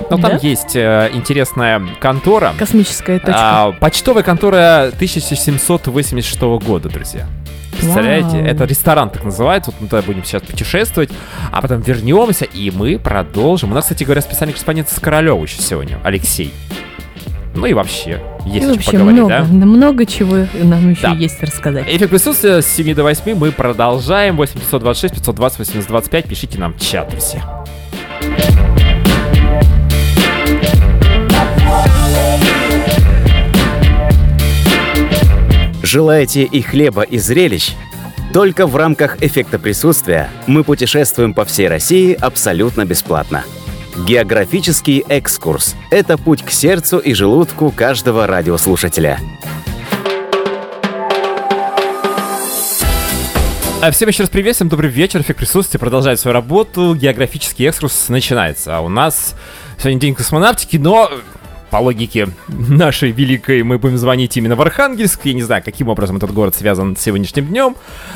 [0.10, 2.52] Но там есть э, интересная контора.
[2.60, 3.34] Космическая точка.
[3.38, 7.30] А, почтовая контора 1786 года, друзья.
[7.84, 8.28] Представляете?
[8.38, 8.46] Вау.
[8.46, 9.72] Это ресторан так называется.
[9.72, 11.10] Вот мы туда будем сейчас путешествовать,
[11.52, 13.72] а потом вернемся, и мы продолжим.
[13.72, 16.54] У нас, кстати говоря, специальный корреспондент с Королёва еще сегодня, Алексей.
[17.56, 19.44] Ну и вообще, есть И вообще поговорить, много, да?
[19.44, 21.12] много чего нам еще Да.
[21.12, 21.86] есть рассказать.
[21.88, 24.38] Эффект присутствия с 7 до 8 мы продолжаем.
[24.38, 26.26] 8526 520 8025.
[26.26, 27.44] Пишите нам в чат все.
[35.84, 37.74] Желаете и хлеба, и зрелищ?
[38.32, 43.44] Только в рамках эффекта присутствия мы путешествуем по всей России абсолютно бесплатно.
[44.08, 49.20] Географический экскурс– это путь к сердцу и желудку каждого радиослушателя.
[53.82, 58.78] А Всем еще раз приветствуем, добрый вечер, эффект присутствия продолжает свою работу, географический экскурс начинается.
[58.78, 59.36] А у нас
[59.78, 61.12] сегодня день космонавтики, но
[61.74, 65.22] по логике нашей великой мы будем звонить именно в Архангельск.
[65.24, 67.76] Я не знаю, каким образом этот город связан с сегодняшним днем,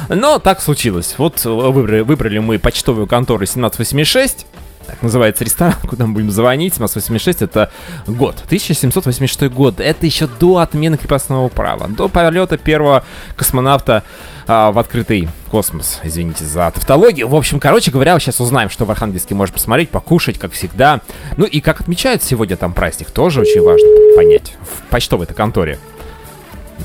[0.09, 1.15] но так случилось.
[1.17, 4.45] Вот выбрали, выбрали мы почтовую контору 1786,
[4.87, 6.73] так называется ресторан, куда мы будем звонить.
[6.73, 7.71] 1786 это
[8.07, 8.35] год.
[8.45, 9.79] 1786 год.
[9.79, 11.87] Это еще до отмены крепостного права.
[11.87, 13.03] До полета первого
[13.35, 14.03] космонавта
[14.47, 15.99] а, в открытый космос.
[16.03, 17.27] Извините за тавтологию.
[17.27, 21.01] В общем, короче говоря, сейчас узнаем, что в Архангельске можно посмотреть, покушать, как всегда.
[21.35, 24.55] Ну и как отмечают сегодня там праздник, тоже очень важно понять.
[24.61, 25.79] В почтовой-то конторе.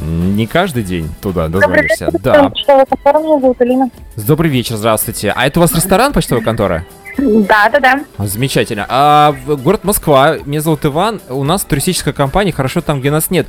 [0.00, 2.10] Не каждый день туда дозвонишься.
[2.20, 2.50] Да.
[2.56, 3.90] Что контора меня зовут Алина.
[4.16, 5.32] Добрый вечер, здравствуйте.
[5.34, 6.84] А это у вас ресторан почтовой конторы?
[7.18, 8.00] Да, да, да.
[8.18, 8.86] Замечательно.
[8.88, 13.46] А город Москва, меня зовут Иван, у нас туристическая компания, хорошо там, где нас нет.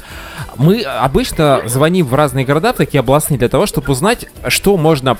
[0.58, 5.18] Мы обычно звоним в разные города, в такие областные, для того, чтобы узнать, что можно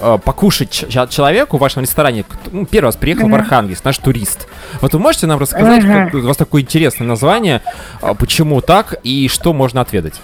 [0.00, 0.70] э, покушать
[1.10, 2.24] человеку в вашем ресторане.
[2.50, 4.48] Ну, первый раз приехал в Архангельск, наш турист.
[4.80, 6.04] Вот вы можете нам рассказать, Мгм.
[6.10, 7.60] как- у вас такое интересное название,
[8.00, 10.20] а, почему так и что можно отведать?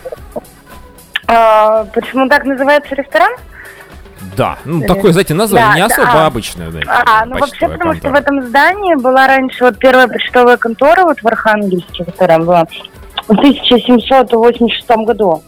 [1.27, 3.31] А, почему так называется ресторан?
[4.37, 6.27] Да, ну такое, знаете, название Да, не да, особо а.
[6.27, 6.71] обычное.
[6.71, 8.23] да, А, ну вообще, почтовая потому что в контора.
[8.23, 12.67] этом здании была раньше вот первая почтовая контора вот в Архангельске, которая была
[13.27, 15.43] в 1786 году.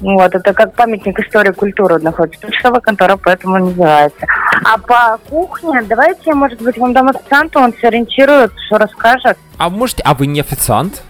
[0.00, 2.46] Вот, это как памятник истории культуры находится.
[2.46, 4.26] Почтовая контора, поэтому называется.
[4.64, 9.36] А по кухне, давайте, может быть, вам дам официанту, он сориентирует, что расскажет.
[9.58, 11.02] А можете, а вы не официант?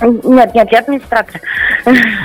[0.00, 1.40] Нет, нет, я администратор.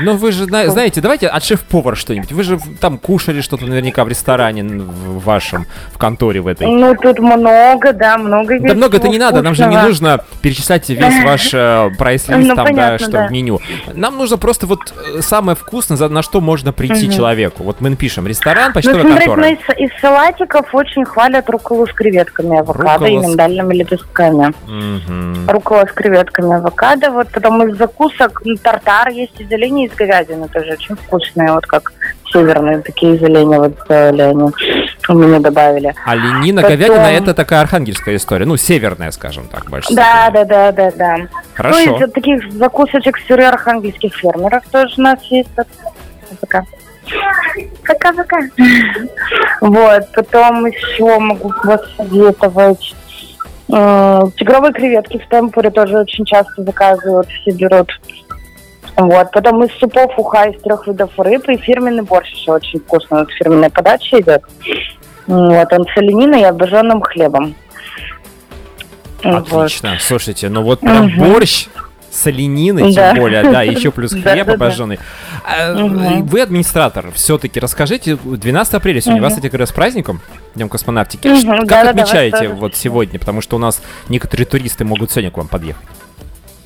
[0.03, 2.31] Ну вы же зна- знаете, давайте от шеф-повара что-нибудь.
[2.31, 6.67] Вы же там кушали что-то наверняка в ресторане в вашем, в конторе в этой.
[6.67, 10.23] Ну, тут много, да, много Да есть много это не надо, нам же не нужно
[10.41, 13.27] перечислять весь ваш э, прайс-лист Ну, там, да, что да.
[13.27, 13.59] в меню.
[13.93, 14.79] Нам нужно просто вот
[15.15, 17.63] э, самое вкусное, на что можно прийти человеку.
[17.63, 19.47] Вот мы напишем ресторан, Ну, почтовая смотрите, контора.
[19.47, 24.53] ну, из, из салатиков очень хвалят руколу с креветками авокадо и Руккола с- миндальными лепестками.
[24.67, 25.49] Мгм.
[25.49, 27.11] Рукола с креветками авокадо.
[27.11, 31.51] Вот потом из закусок ну, тартар есть из оленей, из говядины тоже очень вкусные.
[31.53, 31.93] Вот как
[32.31, 34.51] северные такие из оленя вот сделали они.
[35.09, 35.93] У меня добавили.
[36.05, 38.45] А ленина, Потом- говядина это такая архангельская история.
[38.45, 39.93] Ну, северная, скажем так, больше.
[39.93, 41.17] Да, да, да, да, да.
[41.53, 41.97] Хорошо.
[41.99, 45.49] Ну, из таких закусочек сыры архангельских фермеров тоже у нас есть.
[46.41, 46.63] Пока.
[47.85, 48.39] Пока-пока.
[49.61, 52.95] Вот, потом еще могу вас советовать.
[53.71, 57.89] Э, Тигровые креветки в темпуре тоже очень часто заказывают, все берут.
[58.95, 63.19] Вот, потом из супов уха из трех видов рыб и фирменный борщ еще очень вкусно.
[63.19, 64.43] Вот фирменная подача идет.
[65.25, 67.55] Вот, он с олениной и обожженным хлебом.
[69.23, 69.51] Вот.
[69.51, 69.97] Отлично.
[69.99, 71.17] Слушайте, ну вот прям Мгм.
[71.19, 71.67] борщ
[72.11, 73.13] с олениной, Да.
[73.13, 74.99] тем более, да, еще плюс хлеб обожженный.
[75.43, 75.73] А.
[75.73, 80.21] Вы администратор, все-таки расскажите, 12 апреля сегодня, вас, кстати говоря, с праздником,
[80.55, 81.27] Днем космонавтики.
[81.65, 83.17] Как отмечаете вот сегодня?
[83.17, 85.81] Потому что у нас некоторые туристы могут сегодня к вам подъехать.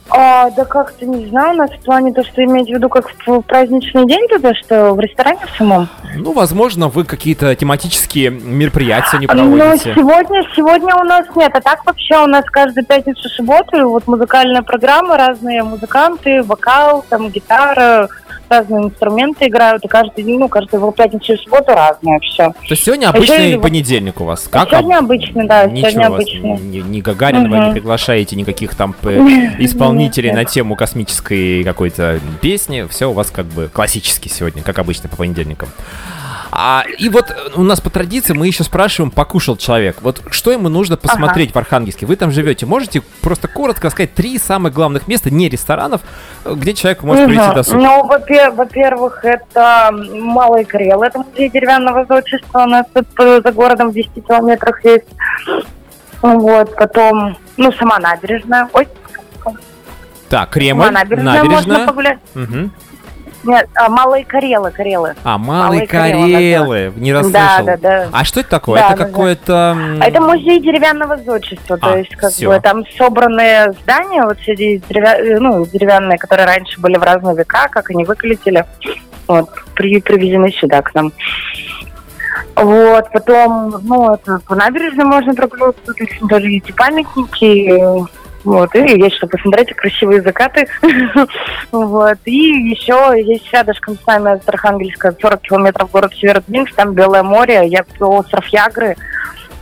[0.09, 3.09] А, да как-то не знаю, у нас в плане то, что иметь в виду как
[3.25, 5.89] в праздничный день, то что в ресторане в самом.
[6.15, 9.93] Ну, возможно, вы какие-то тематические мероприятия не Ну, проводите.
[9.95, 14.61] сегодня, сегодня у нас нет, а так вообще у нас каждую пятницу, субботу, вот музыкальная
[14.61, 18.07] программа, разные музыканты, вокал, там гитара,
[18.49, 22.49] разные инструменты играют, и каждый день, ну, каждую пятницу и субботу разные все.
[22.51, 24.47] То есть сегодня обычный еще понедельник у вас.
[24.49, 26.57] Как Сегодня об- обычный, да, Ничего сегодня обычный.
[26.59, 32.85] ни, ни Гагарина вы не приглашаете, никаких там п- исполнителей на тему космической какой-то песни.
[32.89, 35.69] Все у вас как бы классически сегодня, как обычно по понедельникам.
[36.59, 39.97] А, и вот э, у нас по традиции мы еще спрашиваем, покушал человек.
[40.01, 42.07] Вот что ему нужно посмотреть в Архангельске?
[42.07, 42.65] Вы там живете.
[42.65, 46.01] Можете просто коротко сказать три самых главных места, не ресторанов,
[46.45, 47.35] э, где человек может Мгм.
[47.35, 47.75] прийти досуг?
[47.75, 53.51] Ну, во-пе- во-первых, это Малый Крел, это музей деревянного зодчества, у нас тут э, за
[53.51, 55.05] городом в 10 километрах есть.
[56.23, 58.67] Вот, потом, ну, сама набережная.
[58.73, 58.87] Ой,
[59.43, 59.53] Так,
[60.29, 61.85] сама Кремль, набережная, можно набережная.
[61.87, 62.19] погулять.
[62.33, 62.71] Мгм.
[63.47, 65.15] Нет, а, Малые Карелы, Карелы.
[65.23, 66.93] А, Малые Малые Карелы.
[66.97, 67.39] Не расслышал.
[67.39, 68.07] Да, да, да.
[68.11, 68.79] А что это такое?
[68.81, 69.77] Да, это какое-то...
[70.01, 72.49] А Это музей деревянного зодчества, А, то есть как всё.
[72.49, 77.35] бы там собранные здания, вот все деревя- э, ну, деревянные, которые раньше были в разные
[77.35, 78.65] века, как они выглядели,
[79.27, 81.11] вот, при- привезены сюда к нам.
[82.55, 87.71] Вот, потом, ну, это, по набережной можно прогуляться, тут очень даже есть и памятники,
[88.47, 90.67] вот, и есть что посмотреть, и красивые закаты.
[91.71, 92.31] Вот, и
[92.71, 97.83] еще есть рядышком с нами от Архангельска 40 километров город Северодвинск, там Белое море, я
[97.99, 98.95] остров Ягры,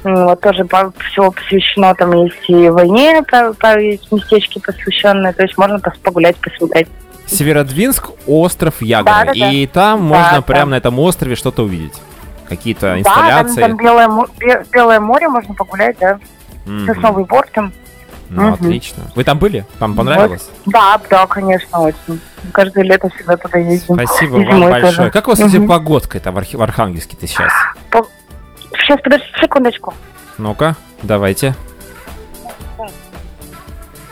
[0.04, 0.66] вот тоже
[1.10, 6.36] все посвящено, там есть и войне, по- по- есть местечки посвященные, то есть можно погулять,
[6.38, 6.88] посмотреть.
[7.26, 9.12] Северодвинск, остров Ягры.
[9.12, 9.50] Да-да-да.
[9.52, 10.72] И там можно Да, прямо да.
[10.72, 11.94] на этом острове что-то увидеть.
[12.48, 13.62] Какие-то Да, там, инсталляции.
[13.62, 14.10] там Белое,
[14.72, 16.20] Белое море можно погулять, да,
[16.68, 16.86] Мгм.
[16.86, 17.72] Сосновый бор там.
[18.30, 18.54] Ну, Мгм.
[18.54, 19.04] отлично.
[19.16, 19.66] Вы там были?
[19.80, 20.50] Вам понравилось?
[20.66, 22.20] Да, да, конечно, очень.
[22.52, 23.96] Каждое лето всегда туда ездим.
[23.96, 24.82] Спасибо И вам большое.
[24.96, 25.12] тоже.
[25.12, 25.68] Как у вас, кстати, Мгм.
[25.68, 27.52] погодка там в, в Архангельске-то сейчас?
[28.78, 29.94] Сейчас, подожди секундочку.
[30.38, 31.56] Ну-ка, давайте.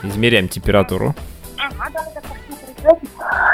[0.03, 1.15] Измеряем температуру.
[1.57, 2.21] Да, да, да,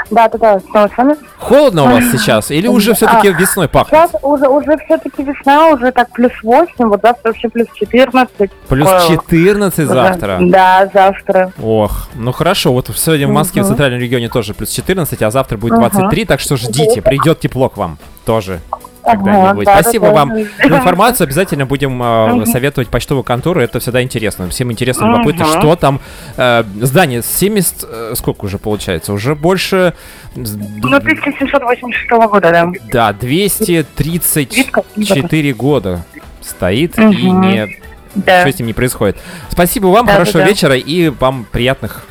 [0.08, 1.16] снова с вами.
[1.38, 2.50] Холодно у вас сейчас?
[2.50, 3.90] Или уже все-таки весной пахнет?
[4.10, 8.50] Сейчас уже, уже все-таки весна, уже так плюс 8, вот завтра вообще плюс 14.
[8.68, 9.86] Плюс Такое 14 уже.
[9.88, 10.38] завтра.
[10.40, 11.52] Да, завтра.
[11.62, 13.72] Ох, ну хорошо, вот сегодня в Москве, в Мгм.
[13.74, 15.88] центральном регионе тоже плюс 14, а завтра будет Ага.
[15.90, 18.60] 23, так что ждите, придет тепло к вам тоже
[19.12, 19.64] когда-нибудь.
[19.66, 20.40] Да, Спасибо да, вам да.
[20.78, 26.00] информацию, обязательно будем э, советовать почтовую контору, это всегда интересно, всем интересно, любопытно, что там,
[26.36, 29.94] э, здание 70, э, сколько уже получается, уже больше,
[30.36, 32.70] Ну, 1786 года, да.
[32.92, 36.04] да, 234 года
[36.40, 37.40] стоит и Мгм.
[37.42, 37.68] не
[38.14, 38.40] Да.
[38.40, 39.16] что с ним не происходит.
[39.50, 40.48] Спасибо вам, Да, да, хорошего да.
[40.48, 42.06] вечера и вам приятных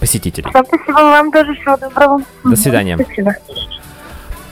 [0.00, 0.48] посетителей.
[0.50, 2.20] Спасибо вам тоже, всего доброго.
[2.44, 2.96] До свидания.
[2.98, 3.34] Спасибо.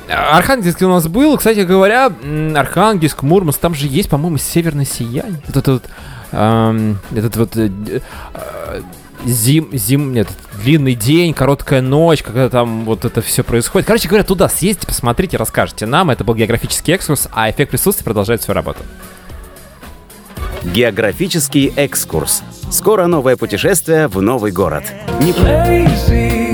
[0.09, 2.13] Архангельск у нас был, кстати говоря,
[2.55, 5.41] Архангельск, Мурманск, там же есть, по-моему, северное сияние.
[5.47, 5.83] Вот этот вот,
[6.33, 7.71] эм, этот вот э,
[8.35, 8.81] э,
[9.25, 10.29] зим, зим, нет,
[10.63, 13.87] длинный день, короткая ночь, когда там вот это все происходит.
[13.87, 16.11] Короче говоря, туда съездите, посмотрите, расскажете нам.
[16.11, 18.81] Это был географический экскурс, а эффект присутствия продолжает свою работу.
[20.63, 22.43] Географический экскурс.
[22.71, 24.85] Скоро новое путешествие в новый город.
[25.21, 26.45] Не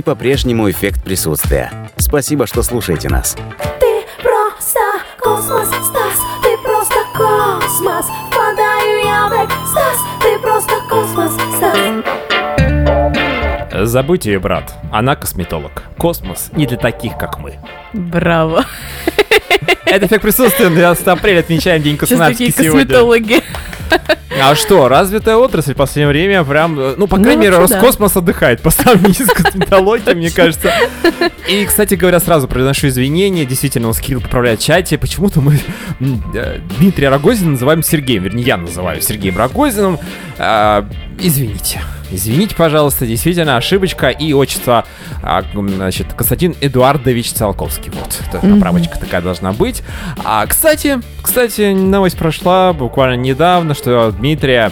[0.00, 1.70] вами по-прежнему эффект присутствия.
[1.96, 3.36] Спасибо, что слушаете нас.
[3.78, 4.80] Ты просто
[5.18, 8.06] космос, Стас, ты просто космос.
[8.30, 11.76] Впадаю я в экстаз, ты просто космос, Стас.
[13.88, 14.72] Забудьте ее, брат.
[14.90, 15.82] Она косметолог.
[15.98, 17.58] Космос не для таких, как мы.
[17.92, 18.64] Браво.
[19.84, 20.68] Это эффект присутствия.
[20.70, 22.86] 12 апреля отмечаем День Сейчас космонавтики такие сегодня.
[22.86, 23.42] косметологи.
[24.42, 27.74] А что, развитая отрасль в последнее время прям, э, ну, по Ну, крайней мере, вообще,
[27.74, 27.80] да.
[27.80, 30.72] Роскосмос отдыхает по сравнению с косметологией, мне кажется.
[31.48, 35.58] И, кстати говоря, сразу приношу извинения, действительно, он скилл поправляет в чате, почему-то мы
[36.34, 39.98] э, Дмитрия Рогозина называем Сергеем, вернее, я называю Сергеем Рогозиным.
[40.38, 40.86] А,
[41.18, 41.80] Извините.
[42.12, 44.84] Извините, пожалуйста, действительно ошибочка и отчество,
[45.22, 47.92] а, значит, Константин Эдуардович Циолковский.
[47.92, 49.82] Вот, поправочка такая должна быть.
[50.24, 54.70] А, кстати, кстати, новость прошла буквально недавно, что Дмитрия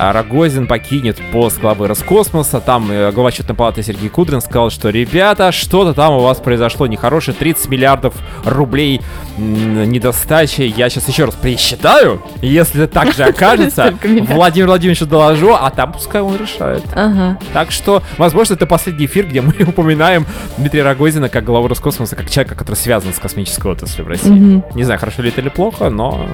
[0.00, 2.60] Рогозин покинет пост главы Роскосмоса.
[2.60, 6.86] Там э, глава счетной палаты Сергей Кудрин сказал, что ребята, что-то там у вас произошло
[6.86, 9.02] нехорошее, 30 миллиардов рублей
[9.36, 10.62] недостачи.
[10.62, 13.94] Я сейчас еще раз пересчитаю, и если так же окажется.
[14.02, 16.82] Владимир Владимировичу доложу, а там пускай он решает.
[16.94, 17.38] Ага.
[17.52, 20.26] Так что, возможно, это последний эфир, где мы упоминаем
[20.56, 24.62] Дмитрия Рогозина как главу Роскосмоса, как человека, который связан с космической отраслью в России.
[24.74, 26.26] Не знаю, хорошо ли это или плохо, но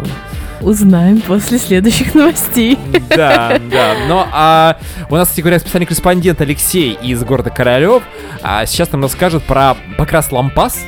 [0.60, 2.78] Узнаем после следующих новостей.
[3.10, 3.94] да, да.
[4.08, 4.78] Но а,
[5.08, 8.02] у нас, кстати говоря, специальный корреспондент Алексей из города Королев
[8.42, 10.78] а, сейчас нам расскажет про покрас лампас.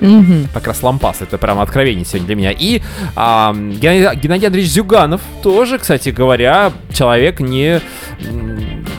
[0.00, 0.48] Мгм.
[0.54, 2.52] Покрас лампас, это прям откровение сегодня для меня.
[2.52, 2.82] И
[3.16, 7.80] а, Геннадий, Геннадий Андреевич Зюганов тоже, кстати говоря, человек не,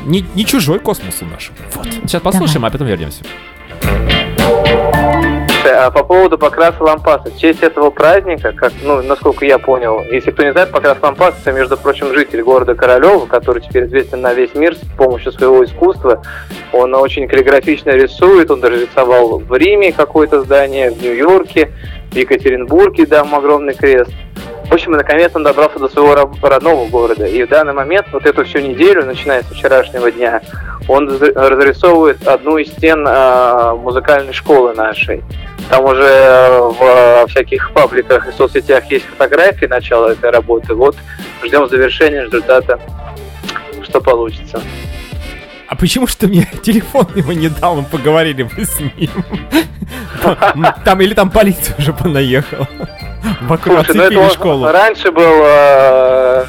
[0.05, 1.57] не, не чужой космосу нашему.
[1.73, 1.87] Вот.
[2.03, 3.23] Сейчас послушаем, а потом вернемся.
[5.71, 7.29] А по поводу покраса лампаса.
[7.29, 11.37] В честь этого праздника, как, ну, насколько я понял, если кто не знает, покрас лампаса,
[11.41, 15.63] это, между прочим, житель города Королева, который теперь известен на весь мир с помощью своего
[15.63, 16.23] искусства.
[16.73, 21.71] Он очень каллиграфично рисует, он даже рисовал в Риме какое-то здание, в Нью-Йорке,
[22.11, 24.11] в Екатеринбурге дам огромный крест.
[24.69, 26.13] В общем, наконец он добрался до своего
[26.43, 27.25] родного города.
[27.25, 30.41] И в данный момент, вот эту всю неделю, начиная с вчерашнего дня,
[30.87, 35.23] он раз- разрисовывает одну из стен а, музыкальной школы нашей.
[35.69, 40.73] Там уже э, в э, всяких пабликах и соцсетях есть фотографии начала этой работы.
[40.73, 40.95] Вот
[41.43, 42.79] ждем завершения результата,
[43.83, 44.61] что получится.
[45.67, 49.09] А почему что мне телефон его не дал, мы поговорили бы с ним.
[50.85, 52.67] Там или там полиция уже понаехала.
[53.41, 54.71] Вокруг Слушай, ну это школу.
[54.71, 56.45] раньше был э,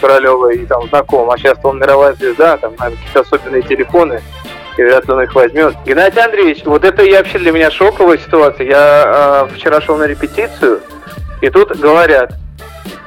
[0.00, 4.22] Королева и там знаком, а сейчас он мировая звезда, там наверное, какие-то особенные телефоны,
[4.76, 5.74] и вряд ли он их возьмет.
[5.84, 8.66] Геннадий Андреевич, вот это и вообще для меня шоковая ситуация.
[8.66, 10.80] Я э, вчера шел на репетицию,
[11.40, 12.32] и тут говорят,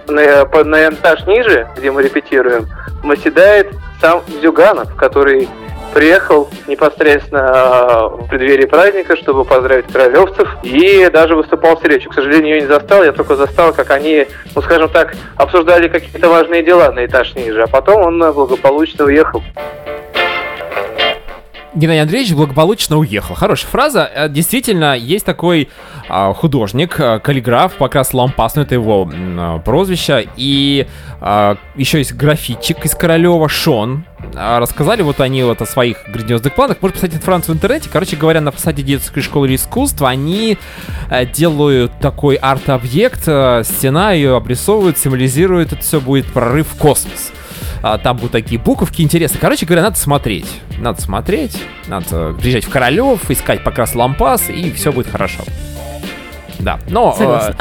[0.08, 2.68] на, по- на этаж ниже, где мы репетируем,
[3.04, 5.50] восседает сам Зюганов, который
[5.98, 12.12] приехал непосредственно э, в преддверии праздника, чтобы поздравить королевцев, и даже выступал с речью.
[12.12, 16.30] К сожалению, ее не застал, я только застал, как они, ну скажем так, обсуждали какие-то
[16.30, 19.42] важные дела на этаж ниже, а потом он благополучно уехал.
[21.78, 23.36] Геннадий Андреевич благополучно уехал.
[23.36, 24.10] Хорошая фраза.
[24.14, 25.70] Э, Действительно, есть такой
[26.10, 30.28] а, художник, а, каллиграф, покрас лампас, это его а, прозвище.
[30.36, 30.88] И
[31.22, 34.06] а, еще есть графитчик из Королева, Шон.
[34.36, 36.78] А, Рассказали вот они вот о своих грандиозных планах.
[36.82, 37.90] Можно посмотреть информацию в интернете.
[37.94, 40.58] Короче говоря, на фасаде детской школы искусства они
[41.12, 43.24] э, делают такой арт-объект.
[43.28, 45.74] э, Стена ее обрисовывают, символизирует.
[45.74, 47.32] Это все будет прорыв в космос.
[47.82, 49.40] А, там будут такие буковки интересные.
[49.40, 50.48] Короче говоря, надо смотреть.
[50.80, 51.62] Надо смотреть.
[51.88, 55.44] Надо приезжать в Королев, искать покрас лампас, и все будет хорошо.
[56.60, 57.16] Да, но...
[57.20, 57.54] э,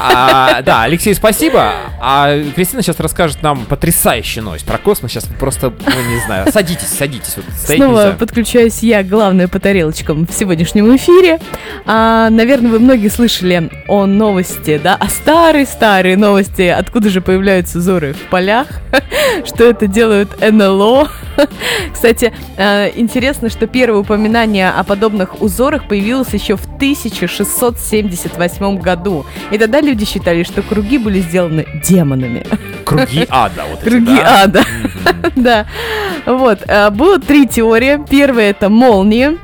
[0.00, 1.72] а, да, Алексей, спасибо.
[2.00, 5.10] А Кристина сейчас расскажет нам потрясающую новость про космос.
[5.10, 7.36] Сейчас просто, ну, не знаю, садитесь, садитесь.
[7.36, 11.40] Вот, стоять Снова подключаюсь я, главная по тарелочкам в сегодняшнем эфире.
[11.84, 18.12] А, наверное, вы многие слышали о новости, да, о старой-старой новости, откуда же появляются зоры
[18.12, 18.68] в полях,
[19.44, 21.08] что это делают НЛО.
[21.92, 29.26] Кстати, э, интересно, что первое упоминание о подобных узорах появилось еще в 1678 году.
[29.50, 32.44] И тогда люди считали, что круги были сделаны демонами.
[32.84, 33.64] Круги ада.
[33.70, 34.42] Вот эти, Круги да?
[34.42, 34.62] ада.
[34.82, 34.92] Мгм.
[35.36, 35.66] Да.
[36.26, 36.58] Вот.
[36.68, 38.00] а, Было три теории.
[38.08, 39.36] Первая это молния.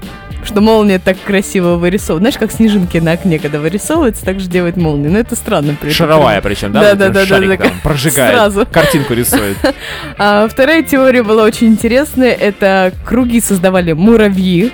[0.45, 2.23] Что молния так красиво вырисовывает.
[2.23, 5.09] Знаешь, как снежинки на окне, когда вырисовывается, так же делает молния.
[5.09, 5.75] Но это странно.
[5.81, 5.91] при.
[5.91, 6.81] Шаровая причем, да?
[6.81, 8.67] Да, да, да, да, шарик да, там прожигает, сразу.
[8.71, 9.57] картинку рисует.
[10.17, 12.33] А, вторая теория была очень интересная.
[12.33, 14.73] Это круги создавали муравьи.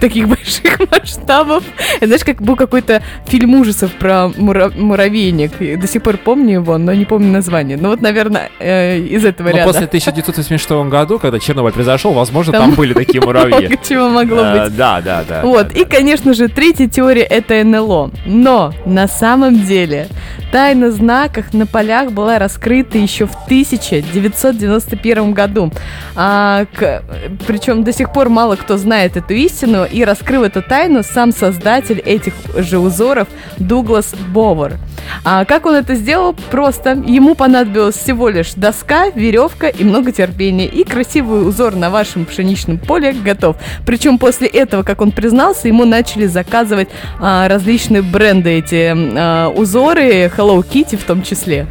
[0.00, 1.64] Таких больших масштабов.
[2.00, 5.78] Знаешь, как был какой-то фильм ужасов про мура- муравейник.
[5.80, 7.76] До сих пор помню его, но не помню название.
[7.76, 9.66] Ну вот, наверное, э, из этого Но ряда.
[9.68, 13.54] после 1986 году, когда Чернобыль произошел, возможно, Там там были такие муравьи.
[13.68, 14.76] Много чего могло Э, быть.
[14.76, 15.42] Да, да, да.
[15.42, 15.90] Вот, да, и, да.
[15.96, 18.10] конечно же, третья теория это НЛО.
[18.26, 20.08] Но на самом деле
[20.52, 25.72] тайна знаков на полях была раскрыта еще в 1991 году.
[26.16, 27.02] А, к-
[27.46, 31.98] причем до сих пор мало кто знает эту истину, и раскрыл эту тайну сам создатель
[31.98, 33.28] этих же узоров
[33.58, 34.78] Дуглас Бовар.
[35.24, 36.34] А как он это сделал?
[36.50, 36.90] Просто.
[37.06, 40.66] Ему понадобилось всего лишь доска, веревка и много терпения.
[40.66, 43.56] И красивый узор на вашем пшеничном поле готов.
[43.86, 46.88] Причем после этого, как он признался, ему начали заказывать
[47.20, 51.66] а, различные бренды эти а, узоры, Hello Kitty в том числе.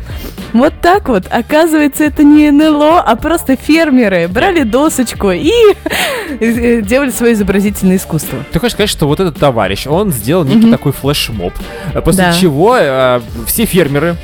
[0.53, 1.26] Вот так вот.
[1.30, 5.51] Оказывается, это не НЛО, а просто фермеры брали досочку и
[6.39, 8.07] э, делали свое изобразительное искусство.
[8.51, 10.72] Ты хочешь сказать, что вот этот товарищ, он сделал некий Мгм.
[10.72, 11.53] такой флешмоб,
[11.93, 12.34] э, после Да.
[12.34, 14.16] чего э, все фермеры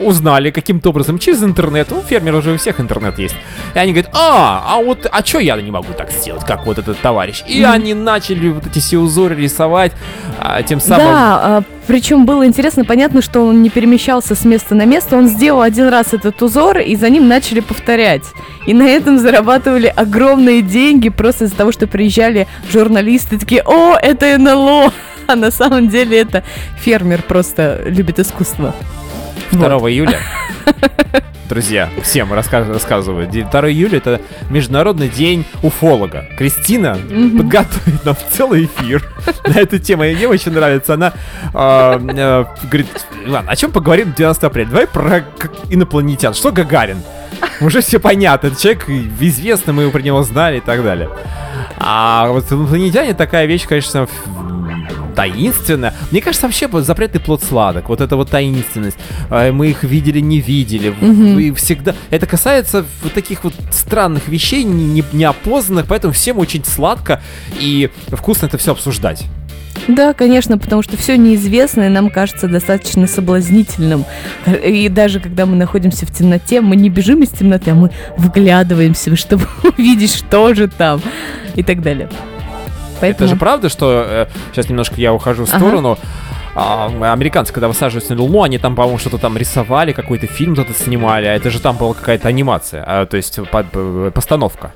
[0.00, 3.34] узнали каким-то образом через интернет, у фермеров уже у всех интернет есть,
[3.74, 6.78] и они говорят, а, а вот, а чё я не могу так сделать, как вот
[6.78, 7.42] этот товарищ?
[7.46, 9.92] И они начали вот эти все узоры рисовать,
[10.38, 11.06] а, тем самым...
[11.06, 15.60] Да, причем было интересно, понятно, что он не перемещался с места на место, он сделал
[15.60, 18.22] один раз этот узор, и за ним начали повторять.
[18.66, 24.38] И на этом зарабатывали огромные деньги просто из-за того, что приезжали журналисты такие, о, это
[24.38, 24.92] НЛО,
[25.26, 26.44] а на самом деле это
[26.76, 28.72] фермер просто любит искусство.
[29.52, 30.18] 2 июля.
[31.48, 33.26] Друзья, всем рассказываю.
[33.26, 34.20] Ди- 2 июля это
[34.50, 36.26] Международный день уфолога.
[36.38, 37.38] Кристина Мгм.
[37.38, 39.02] подготовит нам целый эфир
[39.44, 40.04] на эту тему.
[40.04, 40.94] Мне очень нравится.
[40.94, 41.12] Она
[41.52, 42.86] э, э, говорит,
[43.26, 44.68] ладно, о чем поговорим 12 апреля?
[44.68, 45.24] Давай про
[45.70, 46.34] инопланетян.
[46.34, 47.02] Что Гагарин?
[47.60, 48.46] Уже все понятно.
[48.48, 48.88] Это человек
[49.18, 51.10] известный, мы его про него знали и так далее.
[51.78, 54.06] А вот инопланетяне такая вещь, конечно,
[55.10, 55.94] таинственная.
[56.10, 57.88] Мне кажется, вообще запретный плод сладок.
[57.88, 58.96] Вот эта вот таинственность.
[59.28, 60.94] А, Мы их видели, не видели.
[61.00, 61.38] Мгм.
[61.38, 61.94] И всегда...
[62.10, 67.20] Это касается вот таких вот странных вещей, не- неопознанных, поэтому всем очень сладко
[67.58, 69.24] и вкусно это все обсуждать.
[69.88, 74.04] Да, конечно, потому что все неизвестное нам кажется достаточно соблазнительным.
[74.64, 79.16] И даже когда мы находимся в темноте, мы не бежим из темноты, а мы вглядываемся,
[79.16, 81.00] чтобы увидеть, что же там
[81.54, 82.08] и так далее.
[83.00, 83.26] Поэтому...
[83.26, 84.28] Это же правда, что...
[84.52, 85.58] сейчас немножко я ухожу в Ага.
[85.58, 85.98] сторону.
[86.54, 90.72] а, американцы, когда высаживаются на Луну, они там, по-моему, что-то там рисовали, какой-то фильм кто-то
[90.74, 94.72] снимали, а это же там была какая-то анимация, а, то есть по- по- постановка.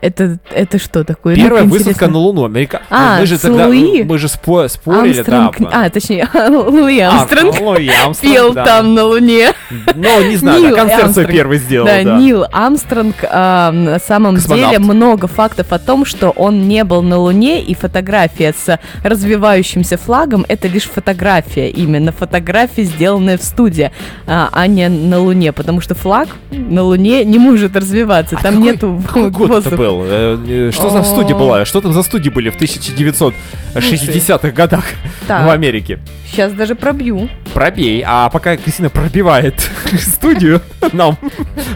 [0.00, 1.34] Это, это что такое?
[1.34, 2.08] Первая Ну-ка, высадка интересно.
[2.12, 2.44] на Луну.
[2.44, 2.82] Америка...
[2.88, 4.04] А, мы же тогда, Луи?
[4.04, 5.56] мы же спо- спорили, Армстронг...
[5.58, 5.68] да.
[5.84, 8.64] А, точнее, Луи А, Армстронг Луи Армстронг, пел да.
[8.64, 9.50] там на Луне.
[9.96, 12.16] Ну, не знаю, да, Нил концерт свой первый сделал, да, да.
[12.18, 14.70] Нил Армстронг а, на самом Космонавт.
[14.72, 19.98] деле много фактов о том, что он не был на Луне, и фотография с развивающимся
[19.98, 23.90] флагом это лишь фотография, именно фотография, сделанная в студии,
[24.26, 28.54] а, а не на Луне, потому что флаг на Луне не может развиваться, А там
[28.54, 29.87] какой- нету Какой воздуха.
[29.88, 30.04] Был?
[30.04, 31.64] Э, э, Что за студия была?
[31.64, 34.84] Что там за студии были в 1960-х годах
[35.26, 35.98] в Америке?
[36.30, 37.28] Сейчас даже пробью.
[37.54, 38.04] Пробей.
[38.06, 39.54] А пока Кристина пробивает
[39.98, 40.60] студию
[40.92, 41.16] нам,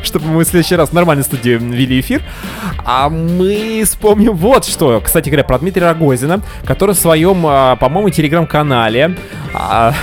[0.03, 2.23] чтобы мы в следующий раз в нормальной студии вели эфир,
[2.85, 5.01] а мы вспомним вот что.
[5.01, 9.17] Кстати говоря, про Дмитрия Рогозина, который в своем, а, по-моему, телеграм-канале
[9.55, 9.95] а,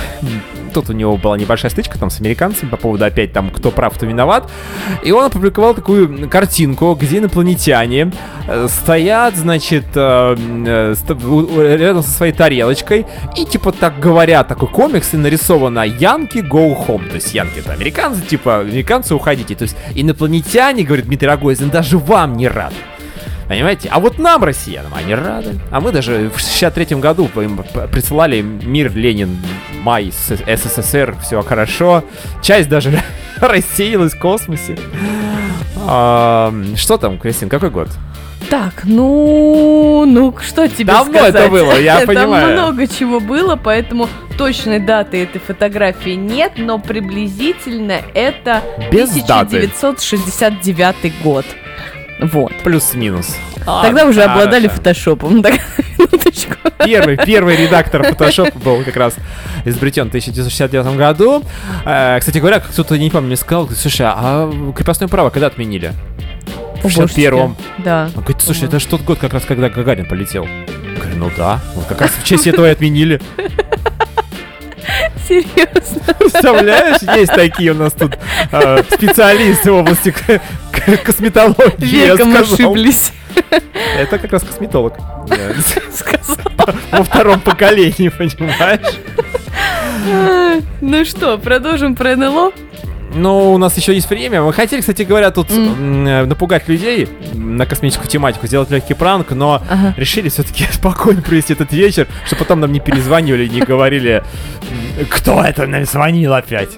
[0.72, 3.94] Тут у него была небольшая стычка там с американцами по поводу опять там кто прав,
[3.94, 4.50] кто виноват.
[5.04, 8.12] И он опубликовал такую картинку, где инопланетяне
[8.46, 13.06] э, стоят, значит, э, э, рядом со своей тарелочкой
[13.36, 17.08] и типа так говорят, такой комикс и нарисовано Янки go home.
[17.08, 19.54] То есть Янки это американцы, типа американцы уходите.
[19.54, 22.76] То есть инопланетяне, говорит Дмитрий Рогозин, даже вам не рады.
[23.50, 23.88] Понимаете?
[23.90, 25.58] А вот нам, россиянам, они рады.
[25.72, 29.38] А мы даже в 63 году им присылали мир, Ленин,
[29.82, 32.04] май, СССР, все хорошо.
[32.42, 33.02] Часть даже
[33.40, 34.78] рассеялась в космосе.
[35.78, 37.88] А, что там, Кристин, какой год?
[38.48, 41.34] Так, ну, ну, что тебе Давно сказать?
[41.34, 42.46] это было, я понимаю.
[42.46, 49.56] Там много чего было, поэтому точной даты этой фотографии нет, но приблизительно это Без даты.
[49.56, 51.44] 1969 год.
[52.20, 52.52] Вот.
[52.62, 53.36] Плюс-минус.
[53.64, 54.40] Тогда уже Хорошо.
[54.40, 55.42] обладали фотошопом.
[55.42, 55.54] Так,
[55.98, 56.54] минуточку.
[56.84, 59.14] Первый, первый редактор Photoshop был как раз
[59.64, 61.42] изобретен в 1969 году.
[61.84, 65.92] Э, Кстати говоря, кто-то, не помню, мне сказал, слушай, а крепостное право когда отменили?
[66.82, 67.20] В О, божечки.
[67.20, 67.56] 61-м.
[67.78, 68.04] Да.
[68.14, 70.44] Он говорит, слушай, это же тот год, как раз когда Гагарин полетел.
[70.46, 73.20] Я говорю, ну да, вот как раз в честь этого и отменили.
[75.28, 76.14] Серьезно.
[76.18, 78.18] Представляешь, есть такие у нас тут
[78.50, 80.14] э, специалисты в области
[81.04, 82.06] косметологии.
[82.06, 83.12] я Веком ошиблись.
[83.96, 84.94] Это как раз косметолог.
[86.92, 88.98] Во втором поколении, понимаешь?
[90.80, 92.52] Ну что, продолжим про НЛО?
[93.12, 94.40] Ну, у нас еще есть время.
[94.42, 99.60] Мы хотели, кстати говоря, тут э, напугать людей на космическую тематику, сделать легкий пранк, но
[99.68, 99.94] Ага.
[99.96, 104.22] решили все-таки спокойно провести этот вечер, чтобы потом нам не перезванивали, не говорили,
[105.08, 106.70] кто это нам звонил опять.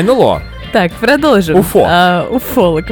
[0.00, 0.42] НЛО.
[0.72, 1.58] Так, продолжим.
[1.58, 1.84] Уфо.
[1.88, 2.86] А, уфолог.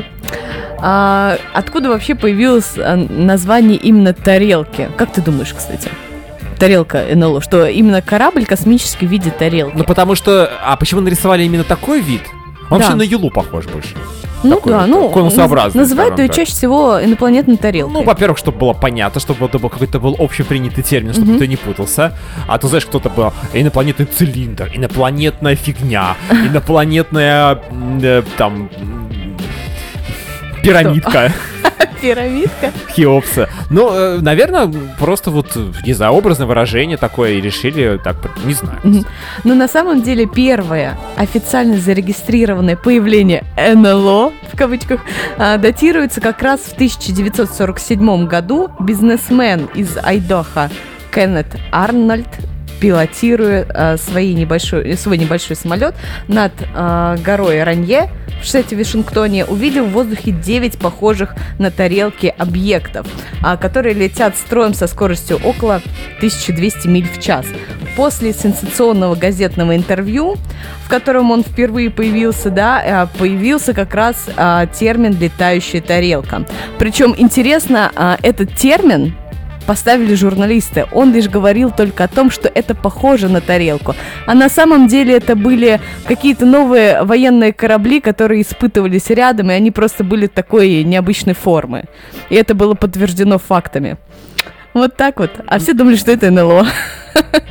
[0.78, 4.88] А, откуда вообще появилось а, название именно тарелки?
[4.96, 5.90] Как ты думаешь, кстати?
[6.58, 9.76] Тарелка НЛО, что именно корабль космический в виде тарелки.
[9.76, 10.50] Ну, потому что...
[10.64, 12.22] А почему нарисовали именно такой вид?
[12.70, 12.86] Он Да.
[12.88, 13.94] вообще на Юлу похож больше.
[14.42, 17.92] Ну такой да, ну конусообразный, наз- называют ее чаще всего инопланетной тарелкой.
[17.94, 21.38] Ну, во-первых, чтобы было понятно, чтобы это был какой-то был общепринятый термин, чтобы Мгм.
[21.38, 22.12] ты не путался.
[22.46, 27.58] А то, знаешь, кто-то был инопланетный цилиндр, инопланетная фигня, инопланетная
[28.02, 28.68] э, там
[30.66, 31.32] пирамидка
[32.00, 32.72] Пирамидка.
[32.94, 33.48] Хеопса.
[33.70, 38.78] Ну, э, наверное, просто вот, не знаю, образное выражение такое и решили так, не знаю.
[39.44, 45.00] Но на самом деле первое официально зарегистрированное появление НЛО, в кавычках,
[45.38, 48.70] а, датируется как раз в 1947 году.
[48.78, 50.70] Бизнесмен из Айдоха
[51.12, 52.28] Кеннет Арнольд
[52.80, 55.94] пилотируя а, свои небольшой, свой небольшой самолет
[56.28, 58.10] над а, горой Ранье
[58.40, 63.06] в штате Вашингтоне, увидел в воздухе 9 похожих на тарелки объектов,
[63.42, 65.82] а, которые летят строем со скоростью около
[66.18, 67.46] 1200 миль в час.
[67.96, 70.36] После сенсационного газетного интервью,
[70.84, 74.28] в котором он впервые появился, да, а, появился как раз
[74.78, 76.44] термин «летающая тарелка».
[76.78, 79.14] Причем интересно, этот термин
[79.66, 80.86] поставили журналисты.
[80.92, 83.94] Он лишь говорил только о том, что это похоже на тарелку.
[84.26, 89.70] А на самом деле это были какие-то новые военные корабли, которые испытывались рядом, и они
[89.70, 91.84] просто были такой необычной формы.
[92.30, 93.96] И это было подтверждено фактами.
[94.74, 95.30] Вот так вот.
[95.46, 96.66] А все думали, что это НЛО.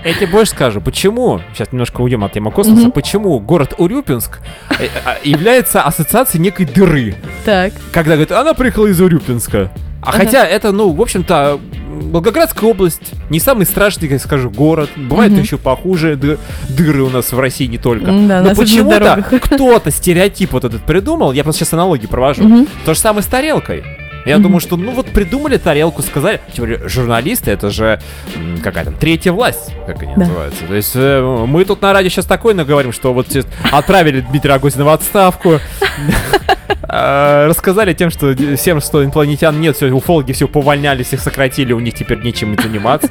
[0.04, 2.92] Я тебе больше скажу, почему, сейчас немножко уйдем от темы космоса, Мгм.
[2.92, 4.40] почему город Урюпинск
[4.80, 7.16] э, а, является ассоциацией некой дыры.
[7.44, 7.74] Так.
[7.92, 9.72] Когда говорят, она приехала из Урюпинска.
[10.04, 10.20] А Ага.
[10.20, 11.60] хотя это, ну, в общем-то,
[12.00, 14.90] Волгоградская область, не самый страшный, как скажу, город.
[14.96, 15.42] Бывают Мгм.
[15.42, 16.38] еще похуже ды-
[16.70, 18.10] дыры у нас в России не только.
[18.10, 22.44] М-да, Но почему-то кто-то стереотип вот этот придумал, я просто сейчас аналогии провожу.
[22.44, 22.68] Мгм.
[22.86, 23.84] То же самое с тарелкой.
[24.26, 24.44] Я Мгм.
[24.44, 28.00] думаю, что, ну вот придумали тарелку, сказали, тем более журналисты, это же
[28.36, 30.22] м, какая там третья власть, как они Да.
[30.22, 30.64] называются.
[30.66, 34.54] То есть э, мы тут на радио сейчас такое наговорим, что вот сейчас отправили Дмитрия
[34.54, 35.60] Рогозина в отставку, э,
[36.82, 41.94] рассказали тем, что всем, что инопланетян нет, все, уфологи все повольняли, всех сократили, у них
[41.94, 43.10] теперь нечем заниматься.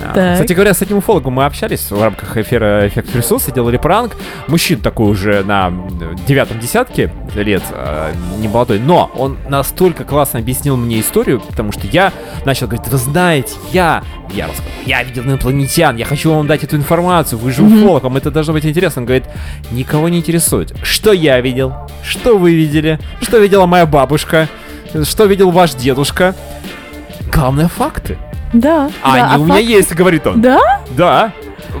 [0.00, 0.34] Так.
[0.34, 4.16] Кстати говоря, с этим уфологом мы общались в рамках эфира «Эффект присутствия», делали пранк.
[4.46, 5.72] Мужчина такой уже на
[6.26, 11.86] девятом десятке лет, э, не молодой, но он настолько классно объяснил мне историю, потому что
[11.86, 12.12] я
[12.44, 16.76] начал говорить, вы знаете, я, я рассказал, я видел инопланетян, я хочу вам дать эту
[16.76, 19.02] информацию, вы же уфолог, вам это должно быть интересно.
[19.02, 19.24] Он говорит,
[19.70, 24.48] никого не интересует, что я видел, что вы видели, что видела моя бабушка,
[25.02, 26.34] что видел ваш дедушка.
[27.32, 28.16] Главное, факты.
[28.52, 28.90] Да.
[29.02, 30.40] А да, они у меня факт- есть, говорит он.
[30.40, 30.80] Да?
[30.90, 31.32] Да.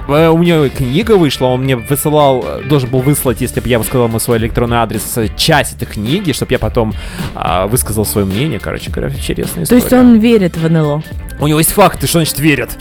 [0.08, 3.78] Э, У меня книга вышла, он мне высылал, э, должен был выслать, если бы я
[3.78, 6.92] высказал ему свой электронный адрес, э, часть этой книги, чтобы я потом
[7.34, 8.58] а, высказал свое мнение.
[8.58, 9.82] Короче говоря, интересная То история.
[9.82, 11.02] есть он верит в НЛО.
[11.40, 12.78] У него есть факты, что значит верят.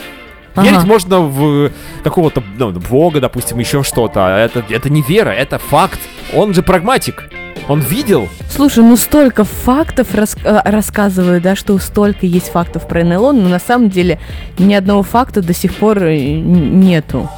[0.55, 0.69] Ага.
[0.69, 1.71] Верить можно в
[2.03, 4.25] какого-то ну, бога, допустим, еще что-то.
[4.25, 5.99] А Это, это не вера, это факт.
[6.33, 7.29] Он же прагматик.
[7.70, 8.30] Он видел.
[8.49, 13.49] Слушай, ну столько фактов рас- э, рассказывают, да, что столько есть фактов про НЛО, но
[13.49, 14.20] на самом деле
[14.57, 17.30] ни одного факта до сих пор э, нету.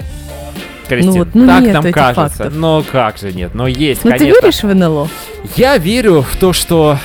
[0.88, 2.14] Кристин, вот, ну так нет нам кажется.
[2.38, 2.54] фактов.
[2.56, 3.54] Но как же нет?
[3.54, 4.40] Но есть, Ну ты конечно.
[4.42, 5.08] веришь в НЛО?
[5.56, 6.98] Я верю в то, что,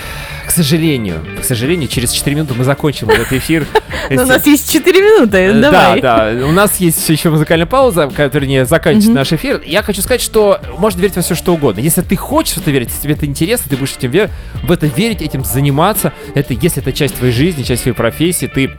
[0.47, 3.66] к сожалению, к сожалению, через 4 минуты мы закончим этот эфир.
[4.11, 6.01] Ну, у нас есть 4 минуты, Э, давай.
[6.03, 6.47] Да, да.
[6.47, 9.62] У нас есть еще музыкальная пауза, которая не заканчивает наш эфир.
[9.64, 11.80] Я хочу сказать, что можно верить во все что угодно.
[11.80, 14.30] Если ты хочешь в это верить, если тебе это интересно, ты будешь этим
[14.62, 16.12] в это верить, этим заниматься.
[16.34, 18.72] Это если это часть твоей жизни, часть твоей профессии, ты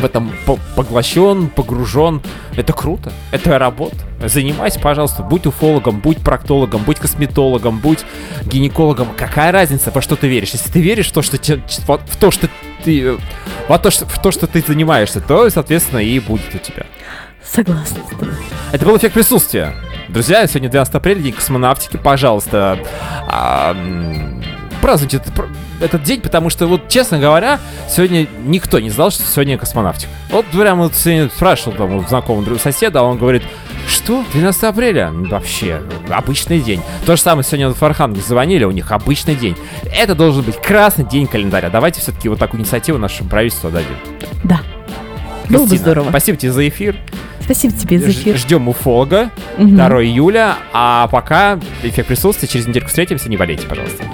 [0.00, 2.20] в этом по- поглощен, погружен.
[2.56, 3.12] Это круто.
[3.30, 3.96] Это работа.
[4.24, 5.22] Занимайся, пожалуйста.
[5.22, 8.00] Будь уфологом, будь проктологом, будь косметологом, будь
[8.44, 9.08] гинекологом.
[9.16, 10.50] Какая разница, во что ты веришь?
[10.50, 12.48] Если ты веришь в то, что, в в то, что
[12.84, 13.16] ты
[13.68, 16.86] во то, что, в то, что ты занимаешься, то, соответственно, и будет у тебя.
[17.44, 18.28] Согласна с тобой.
[18.72, 19.74] Это был эффект присутствия.
[20.08, 21.96] Друзья, сегодня 12 апреля, день космонавтики.
[21.96, 22.78] Пожалуйста,
[23.26, 23.76] а,
[24.82, 25.32] празднуйте этот,
[25.80, 27.58] этот день, потому что, вот, честно говоря,
[27.88, 30.10] сегодня никто не знал, что сегодня космонавтика.
[30.30, 33.42] Вот прямо вот сегодня спрашивал там у знакомого соседа, а он говорит,
[33.88, 34.24] Что?
[34.32, 35.10] 12 апреля?
[35.10, 35.80] Ну, Вообще,
[36.10, 36.80] обычный день.
[37.06, 39.56] То же самое сегодня в Архангельск звонили, у них обычный день.
[39.96, 41.70] Это должен быть красный день календаря.
[41.70, 43.96] Давайте все-таки вот такую инициативу нашему правительству дадим.
[44.44, 44.60] Да.
[45.48, 46.08] Было бы Кристина, здорово.
[46.10, 46.96] Спасибо тебе за эфир.
[47.40, 48.36] Спасибо тебе за эфир.
[48.36, 49.30] Ждем уфолога.
[49.58, 50.56] 2 июля.
[50.72, 52.48] А пока эффект присутствия.
[52.48, 53.28] Через недельку встретимся.
[53.28, 54.04] Не болейте, пожалуйста.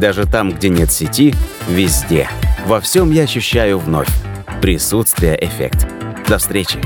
[0.00, 1.34] Даже там, где нет сети,
[1.68, 2.28] везде.
[2.66, 4.08] Во всем я ощущаю вновь.
[4.60, 5.86] Присутствие эффект.
[6.28, 6.80] До встречи.